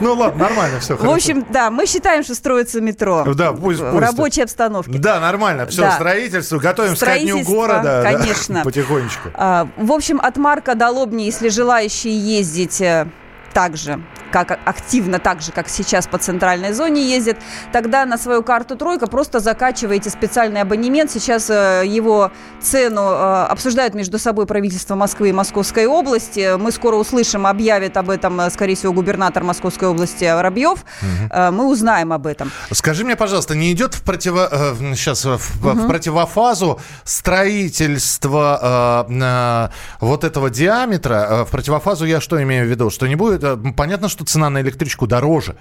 Ну 0.00 0.14
ладно, 0.14 0.44
нормально, 0.44 0.78
все 0.78 0.94
В 0.96 1.10
общем, 1.10 1.44
да, 1.50 1.72
мы 1.72 1.84
считаем, 1.86 2.22
что 2.22 2.36
строится 2.36 2.80
метро. 2.80 3.24
Да, 3.34 3.52
пусть- 3.52 3.80
В 3.80 3.90
пусть. 3.90 4.00
рабочей 4.00 4.42
обстановке. 4.42 4.92
Да, 4.96 5.18
нормально. 5.18 5.66
Все, 5.66 5.82
Да. 5.82 5.90
строительство. 5.90 6.58
Готовимся 6.58 7.04
ко 7.04 7.18
дню 7.18 7.42
города. 7.42 8.02
да, 8.04 8.12
конечно. 8.12 8.60
потихонечку. 8.64 9.30
А, 9.34 9.66
В 9.76 9.90
общем, 9.90 10.20
от 10.22 10.36
Марка 10.36 10.76
до 10.76 10.88
Лобни, 10.90 11.24
если 11.24 11.48
желающие 11.48 12.16
ездить 12.16 12.80
э, 12.80 13.08
так 13.52 13.76
же, 13.76 14.00
как 14.30 14.58
активно, 14.64 15.18
так 15.18 15.40
же, 15.42 15.52
как 15.52 15.68
сейчас 15.68 16.06
по 16.06 16.18
центральной 16.18 16.72
зоне 16.72 17.02
ездят, 17.08 17.38
тогда 17.72 18.04
на 18.06 18.18
свою 18.18 18.42
карту 18.42 18.76
«Тройка» 18.76 19.06
просто 19.06 19.40
закачиваете 19.40 20.10
специальный 20.10 20.60
абонемент. 20.60 21.10
Сейчас 21.10 21.48
э, 21.50 21.82
его 21.86 22.30
цену 22.60 23.02
э, 23.02 23.44
обсуждают 23.50 23.94
между 23.94 24.18
собой 24.18 24.46
правительство 24.46 24.94
Москвы 24.94 25.30
и 25.30 25.32
Московской 25.32 25.86
области. 25.86 26.56
Мы 26.56 26.72
скоро 26.72 26.96
услышим, 26.96 27.46
объявит 27.46 27.96
об 27.96 28.10
этом, 28.10 28.40
э, 28.40 28.50
скорее 28.50 28.74
всего, 28.74 28.92
губернатор 28.92 29.42
Московской 29.44 29.88
области 29.88 30.24
Воробьев. 30.24 30.84
Э, 31.30 31.50
Мы 31.50 31.66
узнаем 31.66 32.12
об 32.12 32.26
этом. 32.26 32.50
Скажи 32.72 33.04
мне, 33.04 33.16
пожалуйста, 33.16 33.54
не 33.54 33.72
идет 33.72 33.94
в, 33.94 34.02
противо, 34.02 34.48
в- 34.52 34.94
сейчас, 34.94 35.24
в, 35.24 35.38
в 35.38 35.74
Мгм. 35.74 35.88
противофазу 35.88 36.80
строительство 37.04 39.06
э, 39.08 39.12
э, 39.12 39.68
вот 40.00 40.24
этого 40.24 40.50
диаметра? 40.50 41.44
В 41.46 41.50
противофазу 41.50 42.04
я 42.04 42.20
что 42.20 42.42
имею 42.42 42.66
в 42.66 42.70
виду? 42.70 42.90
Что 42.90 43.06
не 43.06 43.14
будет... 43.16 43.42
понятно, 43.76 44.08
что 44.08 44.17
цена 44.24 44.50
на 44.50 44.60
электричку 44.60 45.06
дороже 45.06 45.54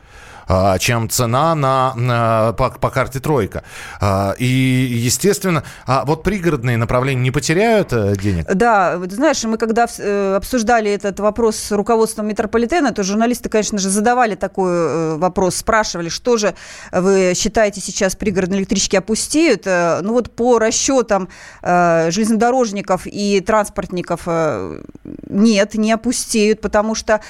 чем 0.79 1.09
цена 1.09 1.55
на, 1.55 2.53
по, 2.57 2.69
по 2.69 2.89
карте 2.89 3.19
тройка. 3.19 3.63
Э, 4.01 4.33
И, 4.37 4.45
естественно, 4.45 5.63
а 5.85 6.05
вот 6.05 6.23
пригородные 6.23 6.77
направления 6.77 7.21
не 7.21 7.31
потеряют 7.31 7.91
э, 7.91 8.15
денег? 8.15 8.45
Да, 8.53 8.99
знаешь, 9.09 9.43
мы 9.43 9.57
когда 9.57 9.87
э, 9.97 10.35
обсуждали 10.35 10.89
этот 10.91 11.19
вопрос 11.19 11.57
с 11.57 11.71
руководством 11.71 12.27
метрополитена, 12.27 12.93
то 12.93 13.03
журналисты, 13.03 13.49
конечно 13.49 13.77
же, 13.77 13.89
задавали 13.89 14.35
такой 14.35 14.71
э, 14.71 15.15
вопрос, 15.17 15.55
спрашивали, 15.55 16.09
что 16.09 16.37
же 16.37 16.53
вы 16.91 17.33
считаете 17.35 17.81
сейчас 17.81 18.15
пригородные 18.15 18.59
электрички 18.59 18.95
опустеют? 18.95 19.65
Ну 19.65 20.13
вот 20.13 20.35
по 20.35 20.59
расчетам 20.59 21.29
железнодорожников 21.61 23.01
и 23.05 23.41
транспортников 23.41 24.27
нет, 25.29 25.75
не 25.75 25.91
опустеют, 25.91 26.61
потому 26.61 26.95
что 26.95 27.21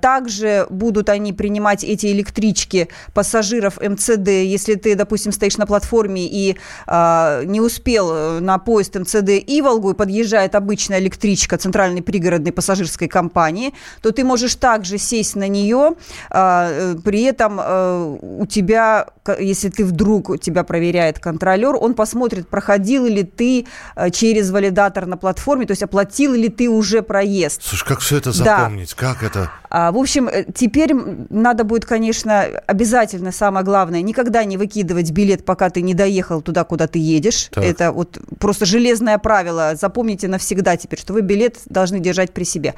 также 0.00 0.66
будут 0.70 1.08
они 1.08 1.32
принимать 1.32 1.84
эти 1.84 2.06
электрички 2.06 2.51
пассажиров 3.14 3.78
МЦД, 3.80 4.28
если 4.28 4.74
ты, 4.74 4.94
допустим, 4.94 5.32
стоишь 5.32 5.56
на 5.56 5.66
платформе 5.66 6.26
и 6.26 6.56
э, 6.86 7.42
не 7.44 7.60
успел 7.60 8.10
э, 8.12 8.40
на 8.40 8.58
поезд 8.58 8.94
МЦД 8.96 9.30
Иволгу 9.46 9.90
и 9.90 9.94
подъезжает 9.94 10.54
обычная 10.54 10.98
электричка 11.00 11.58
центральной 11.58 12.02
пригородной 12.02 12.52
пассажирской 12.52 13.08
компании, 13.08 13.72
то 14.02 14.10
ты 14.12 14.24
можешь 14.24 14.54
также 14.56 14.98
сесть 14.98 15.36
на 15.36 15.48
нее, 15.48 15.92
э, 16.30 16.94
при 17.04 17.22
этом 17.22 17.60
э, 17.60 18.18
у 18.20 18.46
тебя, 18.46 19.06
если 19.38 19.68
ты 19.68 19.84
вдруг 19.84 20.40
тебя 20.40 20.64
проверяет 20.64 21.18
контролер, 21.18 21.74
он 21.76 21.94
посмотрит, 21.94 22.48
проходил 22.48 23.06
ли 23.06 23.22
ты 23.22 23.66
э, 23.96 24.10
через 24.10 24.50
валидатор 24.50 25.06
на 25.06 25.16
платформе, 25.16 25.66
то 25.66 25.72
есть 25.72 25.82
оплатил 25.82 26.32
ли 26.34 26.48
ты 26.48 26.68
уже 26.68 27.02
проезд. 27.02 27.62
Слушай, 27.62 27.86
как 27.86 28.00
все 28.00 28.16
это 28.18 28.30
Да. 28.38 28.58
запомнить? 28.60 28.94
Как 28.94 29.22
это? 29.22 29.50
А, 29.74 29.90
В 29.90 29.96
общем, 29.96 30.28
э, 30.28 30.44
теперь 30.54 30.92
надо 31.30 31.64
будет, 31.64 31.86
конечно, 31.86 32.42
обязательно, 32.66 33.32
самое 33.32 33.64
главное, 33.64 34.02
никогда 34.02 34.44
не 34.44 34.58
выкидывать 34.58 35.10
билет, 35.12 35.46
пока 35.46 35.70
ты 35.70 35.80
не 35.80 35.94
доехал 35.94 36.42
туда, 36.42 36.64
куда 36.64 36.86
ты 36.86 36.98
едешь. 36.98 37.48
Так. 37.50 37.64
Это 37.64 37.90
вот 37.90 38.18
просто 38.38 38.66
железное 38.66 39.16
правило. 39.16 39.72
Запомните 39.74 40.28
навсегда 40.28 40.76
теперь, 40.76 40.98
что 40.98 41.14
вы 41.14 41.22
билет 41.22 41.56
должны 41.64 42.00
держать 42.00 42.34
при 42.34 42.44
себе. 42.44 42.74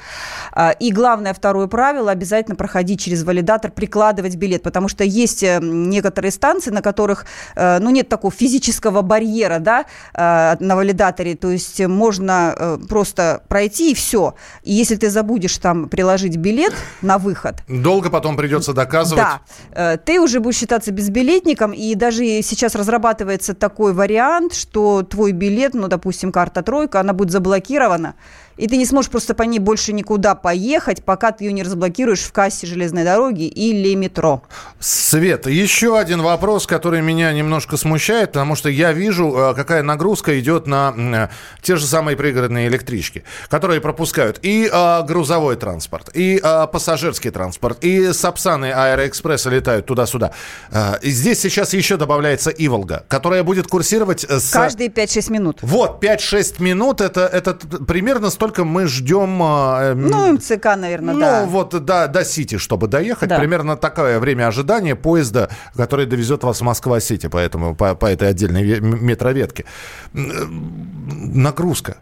А, 0.53 0.71
И 0.71 0.89
главное, 0.93 1.33
второе 1.33 1.67
правило, 1.67 2.11
обязательно 2.11 2.55
проходить 2.55 3.01
через 3.01 3.23
валидатор, 3.23 3.71
прикладывать 3.71 4.37
билет, 4.37 4.63
потому 4.63 4.87
что 4.87 5.03
есть 5.03 5.43
э, 5.43 5.59
некоторые 5.61 6.31
станции, 6.31 6.71
на 6.71 6.81
которых, 6.81 7.25
э, 7.57 7.79
ну, 7.79 7.89
нет 7.89 8.07
такого 8.07 8.31
физического 8.33 9.01
барьера, 9.01 9.59
да, 9.59 9.85
на 10.13 10.75
валидаторе, 10.75 11.35
то 11.35 11.51
есть 11.51 11.85
можно 11.85 12.79
просто 12.87 13.43
пройти 13.49 13.91
и 13.91 13.95
все. 13.95 14.35
И 14.63 14.73
если 14.73 14.95
ты 14.95 15.09
забудешь 15.09 15.57
там 15.57 15.89
приложить 15.89 16.37
билет 16.37 16.73
на 17.01 17.17
выход, 17.17 17.55
Долго 17.67 18.09
потом 18.09 18.37
придется 18.37 18.73
доказывать. 18.73 19.23
да, 19.23 19.41
э, 19.71 19.97
ты 19.97 20.19
уже 20.19 20.39
будешь 20.39 20.57
считаться 20.57 20.91
безбилетником, 20.91 21.71
и 21.71 21.95
даже 21.95 22.23
сейчас 22.41 22.75
разрабатывается 22.75 23.53
такой 23.53 23.93
вариант, 23.93 24.53
что 24.53 25.03
твой 25.03 25.31
билет, 25.31 25.73
ну, 25.73 25.87
допустим, 25.87 26.31
карта 26.31 26.61
тройка, 26.61 26.99
она 26.99 27.13
будет 27.13 27.31
заблокирована, 27.31 28.15
и 28.57 28.67
ты 28.67 28.77
не 28.77 28.85
сможешь 28.85 29.11
просто 29.11 29.33
по 29.33 29.43
ней 29.43 29.59
больше 29.59 29.91
никуда 29.91 30.33
поехать, 30.33 31.03
пока 31.03 31.31
ты 31.31 31.43
ее 31.43 31.51
не 31.53 31.63
разблокируешь 31.63 32.21
в 32.21 32.31
кассе 32.31 32.65
железной 32.67 33.03
дороги 33.03 33.43
или 33.43 33.93
метро. 33.95 34.43
Свет, 34.79 35.45
еще 35.47 35.97
один 35.99 36.21
вопрос, 36.21 36.65
который 36.65 37.01
меня 37.01 37.33
немножко 37.33 37.75
смущает, 37.77 38.31
потому 38.31 38.55
что 38.55 38.69
я 38.69 38.93
вижу, 38.93 39.35
э, 39.35 39.53
какая 39.55 39.83
нагрузка 39.83 40.39
идет 40.39 40.67
на 40.67 40.93
м, 40.95 41.29
те 41.61 41.75
же 41.75 41.85
самые 41.85 42.15
пригородные 42.15 42.67
электрички, 42.67 43.23
которые 43.49 43.81
пропускают 43.81 44.39
и 44.41 44.69
э, 44.71 45.03
грузовой 45.03 45.57
транспорт, 45.57 46.09
и 46.13 46.39
э, 46.41 46.67
пассажирский 46.75 47.31
транспорт, 47.31 47.85
и 47.85 48.11
Сапсаны 48.11 48.73
Аэроэкспресса 48.73 49.49
летают 49.49 49.85
туда-сюда. 49.85 50.33
Э, 50.71 50.95
и 51.01 51.09
здесь 51.09 51.39
сейчас 51.39 51.73
еще 51.73 51.95
добавляется 51.95 52.49
Иволга, 52.49 53.05
которая 53.07 53.43
будет 53.43 53.67
курсировать 53.67 54.25
с... 54.29 54.51
Каждые 54.51 54.89
5-6 54.89 55.31
минут. 55.31 55.59
Вот, 55.61 56.03
5-6 56.03 56.61
минут, 56.61 56.99
это, 56.99 57.21
это 57.21 57.53
примерно 57.53 58.29
столько 58.29 58.65
мы 58.65 58.87
ждем... 58.87 59.41
Э, 59.41 59.93
ну, 59.93 60.33
МЦК, 60.33 60.75
наверное, 60.75 61.13
ну, 61.13 61.19
да. 61.21 61.41
Ну, 61.45 61.47
вот 61.47 61.85
до, 61.85 62.09
до 62.09 62.25
Сити, 62.25 62.57
чтобы 62.57 62.89
доехать. 62.89 63.29
Да. 63.29 63.39
Примерно 63.39 63.77
такое 63.77 64.19
время 64.19 64.47
ожидания 64.47 64.97
поезда, 64.97 65.49
который 65.77 66.05
довезет 66.05 66.43
вас 66.43 66.59
в 66.59 66.63
Москва-Сити, 66.63 67.27
поэтому 67.27 67.73
по, 67.73 67.95
по 67.95 68.07
этой 68.07 68.27
отдельной 68.27 68.81
метроветке. 68.81 69.63
Нагрузка 70.11 71.99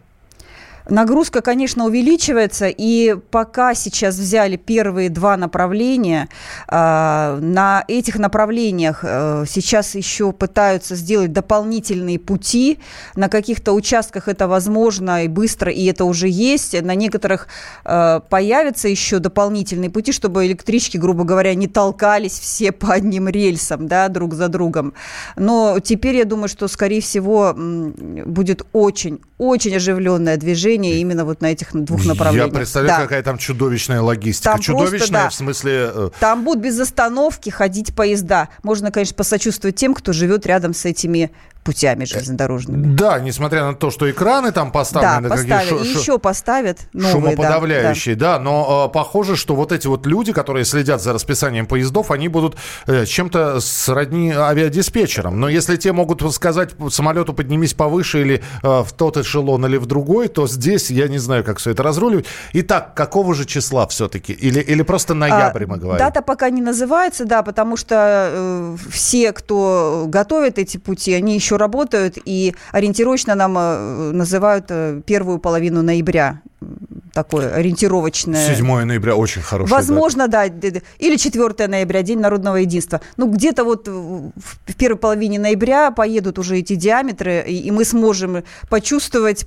Нагрузка, 0.88 1.40
конечно, 1.40 1.86
увеличивается, 1.86 2.66
и 2.68 3.16
пока 3.30 3.74
сейчас 3.74 4.16
взяли 4.16 4.56
первые 4.56 5.08
два 5.08 5.36
направления, 5.38 6.28
а, 6.68 7.38
на 7.40 7.84
этих 7.88 8.18
направлениях 8.18 9.00
э, 9.02 9.44
сейчас 9.48 9.94
еще 9.94 10.32
пытаются 10.32 10.94
сделать 10.94 11.32
дополнительные 11.32 12.18
пути. 12.18 12.78
На 13.16 13.28
каких-то 13.28 13.72
участках 13.72 14.28
это 14.28 14.46
возможно 14.46 15.24
и 15.24 15.28
быстро, 15.28 15.72
и 15.72 15.86
это 15.86 16.04
уже 16.04 16.28
есть. 16.28 16.80
На 16.82 16.94
некоторых 16.94 17.48
э, 17.84 18.20
появятся 18.28 18.88
еще 18.88 19.20
дополнительные 19.20 19.88
пути, 19.88 20.12
чтобы 20.12 20.46
электрички, 20.46 20.98
грубо 20.98 21.24
говоря, 21.24 21.54
не 21.54 21.66
толкались 21.66 22.38
все 22.38 22.72
по 22.72 22.92
одним 22.92 23.28
рельсам, 23.28 23.88
да, 23.88 24.08
друг 24.08 24.34
за 24.34 24.48
другом. 24.48 24.92
Но 25.36 25.78
теперь 25.82 26.16
я 26.16 26.24
думаю, 26.26 26.48
что, 26.48 26.68
скорее 26.68 27.00
всего, 27.00 27.54
будет 27.56 28.66
очень, 28.72 29.20
очень 29.44 29.76
оживленное 29.76 30.36
движение 30.36 30.98
именно 30.98 31.24
вот 31.24 31.40
на 31.40 31.46
этих 31.52 31.72
двух 31.72 32.04
направлениях. 32.04 32.52
Я 32.52 32.58
представляю, 32.58 32.98
да. 32.98 33.02
какая 33.04 33.22
там 33.22 33.38
чудовищная 33.38 34.00
логистика. 34.00 34.50
Там 34.50 34.60
чудовищная 34.60 34.98
просто, 34.98 35.12
да. 35.12 35.28
в 35.30 35.34
смысле... 35.34 35.72
Э, 35.94 36.10
там 36.20 36.44
будут 36.44 36.62
без 36.62 36.78
остановки 36.80 37.50
ходить 37.50 37.94
поезда. 37.94 38.48
Можно, 38.62 38.90
конечно, 38.90 39.14
посочувствовать 39.14 39.76
тем, 39.76 39.94
кто 39.94 40.12
живет 40.12 40.46
рядом 40.46 40.74
с 40.74 40.84
этими 40.84 41.30
путями 41.64 42.04
железнодорожными. 42.04 42.94
Да, 42.94 43.18
несмотря 43.18 43.64
на 43.64 43.74
то, 43.74 43.90
что 43.90 44.08
экраны 44.10 44.52
там 44.52 44.70
поставлены. 44.70 45.28
Да, 45.28 45.34
поставят. 45.34 45.84
И 45.84 45.88
еще 45.88 46.18
поставят 46.18 46.78
новые. 46.92 47.12
Шумоподавляющие, 47.12 48.14
да. 48.14 48.36
да. 48.36 48.44
Но 48.44 48.86
э, 48.88 48.92
похоже, 48.92 49.36
что 49.36 49.56
вот 49.56 49.72
эти 49.72 49.86
вот 49.86 50.06
люди, 50.06 50.32
которые 50.32 50.64
следят 50.66 51.02
за 51.02 51.12
расписанием 51.12 51.66
поездов, 51.66 52.10
они 52.10 52.28
будут 52.28 52.56
э, 52.86 53.06
чем-то 53.06 53.60
сродни 53.60 54.30
авиадиспетчерам. 54.30 55.40
Но 55.40 55.48
если 55.48 55.76
те 55.76 55.92
могут 55.92 56.22
сказать 56.34 56.70
самолету 56.90 57.32
поднимись 57.32 57.72
повыше 57.72 58.20
или 58.20 58.42
э, 58.62 58.82
в 58.82 58.92
тот 58.92 59.16
эшелон 59.34 59.66
или 59.66 59.76
в 59.76 59.86
другой, 59.86 60.28
то 60.28 60.46
здесь 60.46 60.90
я 60.90 61.08
не 61.08 61.18
знаю, 61.18 61.44
как 61.44 61.58
все 61.58 61.70
это 61.70 61.82
разруливать. 61.82 62.26
Итак, 62.52 62.94
какого 62.94 63.34
же 63.34 63.44
числа 63.44 63.86
все-таки? 63.86 64.32
Или, 64.32 64.60
или 64.60 64.82
просто 64.82 65.14
ноябрь 65.14 65.64
а, 65.64 65.66
мы 65.66 65.76
говорим? 65.78 65.98
Дата 65.98 66.22
пока 66.22 66.50
не 66.50 66.62
называется, 66.62 67.24
да, 67.24 67.42
потому 67.42 67.76
что 67.76 67.94
э, 68.32 68.76
все, 68.90 69.32
кто 69.32 70.04
готовит 70.08 70.58
эти 70.58 70.76
пути, 70.76 71.14
они 71.14 71.34
еще 71.34 71.54
еще 71.54 71.56
работают, 71.56 72.18
и 72.24 72.54
ориентировочно 72.72 73.34
нам 73.34 73.56
э, 73.58 74.12
называют 74.12 74.66
э, 74.70 75.00
первую 75.06 75.38
половину 75.38 75.82
ноября 75.82 76.40
такое 77.12 77.54
ориентировочное. 77.54 78.54
7 78.54 78.84
ноября 78.84 79.16
очень 79.16 79.42
хороший. 79.42 79.70
Возможно, 79.70 80.28
дата. 80.28 80.52
да. 80.72 80.80
Или 80.98 81.16
4 81.16 81.68
ноября, 81.68 82.02
День 82.02 82.20
народного 82.20 82.56
единства. 82.56 83.00
Ну, 83.16 83.30
где-то 83.30 83.64
вот 83.64 83.88
в 83.88 84.74
первой 84.76 84.96
половине 84.96 85.38
ноября 85.38 85.90
поедут 85.90 86.38
уже 86.38 86.58
эти 86.58 86.74
диаметры, 86.74 87.44
и, 87.46 87.70
мы 87.70 87.84
сможем 87.84 88.42
почувствовать, 88.68 89.46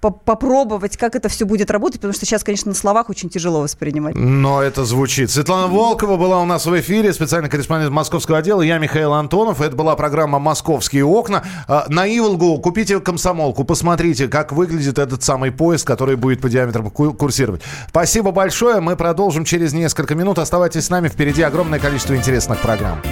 попробовать, 0.00 0.96
как 0.96 1.16
это 1.16 1.28
все 1.28 1.44
будет 1.44 1.70
работать, 1.70 2.00
потому 2.00 2.12
что 2.14 2.26
сейчас, 2.26 2.44
конечно, 2.44 2.70
на 2.70 2.74
словах 2.74 3.10
очень 3.10 3.28
тяжело 3.28 3.60
воспринимать. 3.60 4.14
Но 4.16 4.62
это 4.62 4.84
звучит. 4.84 5.30
Светлана 5.30 5.68
Волкова 5.68 6.16
была 6.16 6.40
у 6.40 6.44
нас 6.44 6.66
в 6.66 6.80
эфире, 6.80 7.12
специальный 7.12 7.48
корреспондент 7.48 7.92
московского 7.92 8.38
отдела. 8.38 8.62
Я 8.62 8.78
Михаил 8.78 9.12
Антонов. 9.12 9.60
Это 9.60 9.76
была 9.76 9.96
программа 9.96 10.38
«Московские 10.38 11.04
окна». 11.04 11.44
А, 11.68 11.86
на 11.88 12.06
Иволгу 12.06 12.58
купите 12.58 13.00
комсомолку, 13.00 13.64
посмотрите, 13.64 14.28
как 14.28 14.52
выглядит 14.52 14.98
этот 14.98 15.22
самый 15.22 15.52
поезд, 15.52 15.86
который 15.86 16.16
будет 16.16 16.40
по 16.40 16.48
диаметру 16.54 16.90
курсировать. 16.90 17.62
Спасибо 17.88 18.30
большое. 18.30 18.80
Мы 18.80 18.96
продолжим 18.96 19.44
через 19.44 19.72
несколько 19.72 20.14
минут. 20.14 20.38
Оставайтесь 20.38 20.86
с 20.86 20.90
нами. 20.90 21.08
Впереди 21.08 21.42
огромное 21.42 21.78
количество 21.78 22.14
интересных 22.16 22.60
программ. 22.60 23.02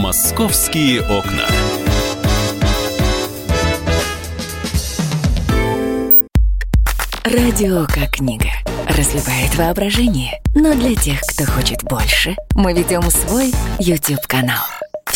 «Московские 0.00 1.02
окна». 1.02 1.46
Радио 7.24 7.86
как 7.86 8.10
книга. 8.10 8.50
Разливает 8.88 9.56
воображение. 9.56 10.40
Но 10.54 10.74
для 10.74 10.94
тех, 10.94 11.20
кто 11.20 11.44
хочет 11.44 11.82
больше, 11.84 12.36
мы 12.54 12.72
ведем 12.72 13.02
свой 13.10 13.52
YouTube-канал. 13.78 14.62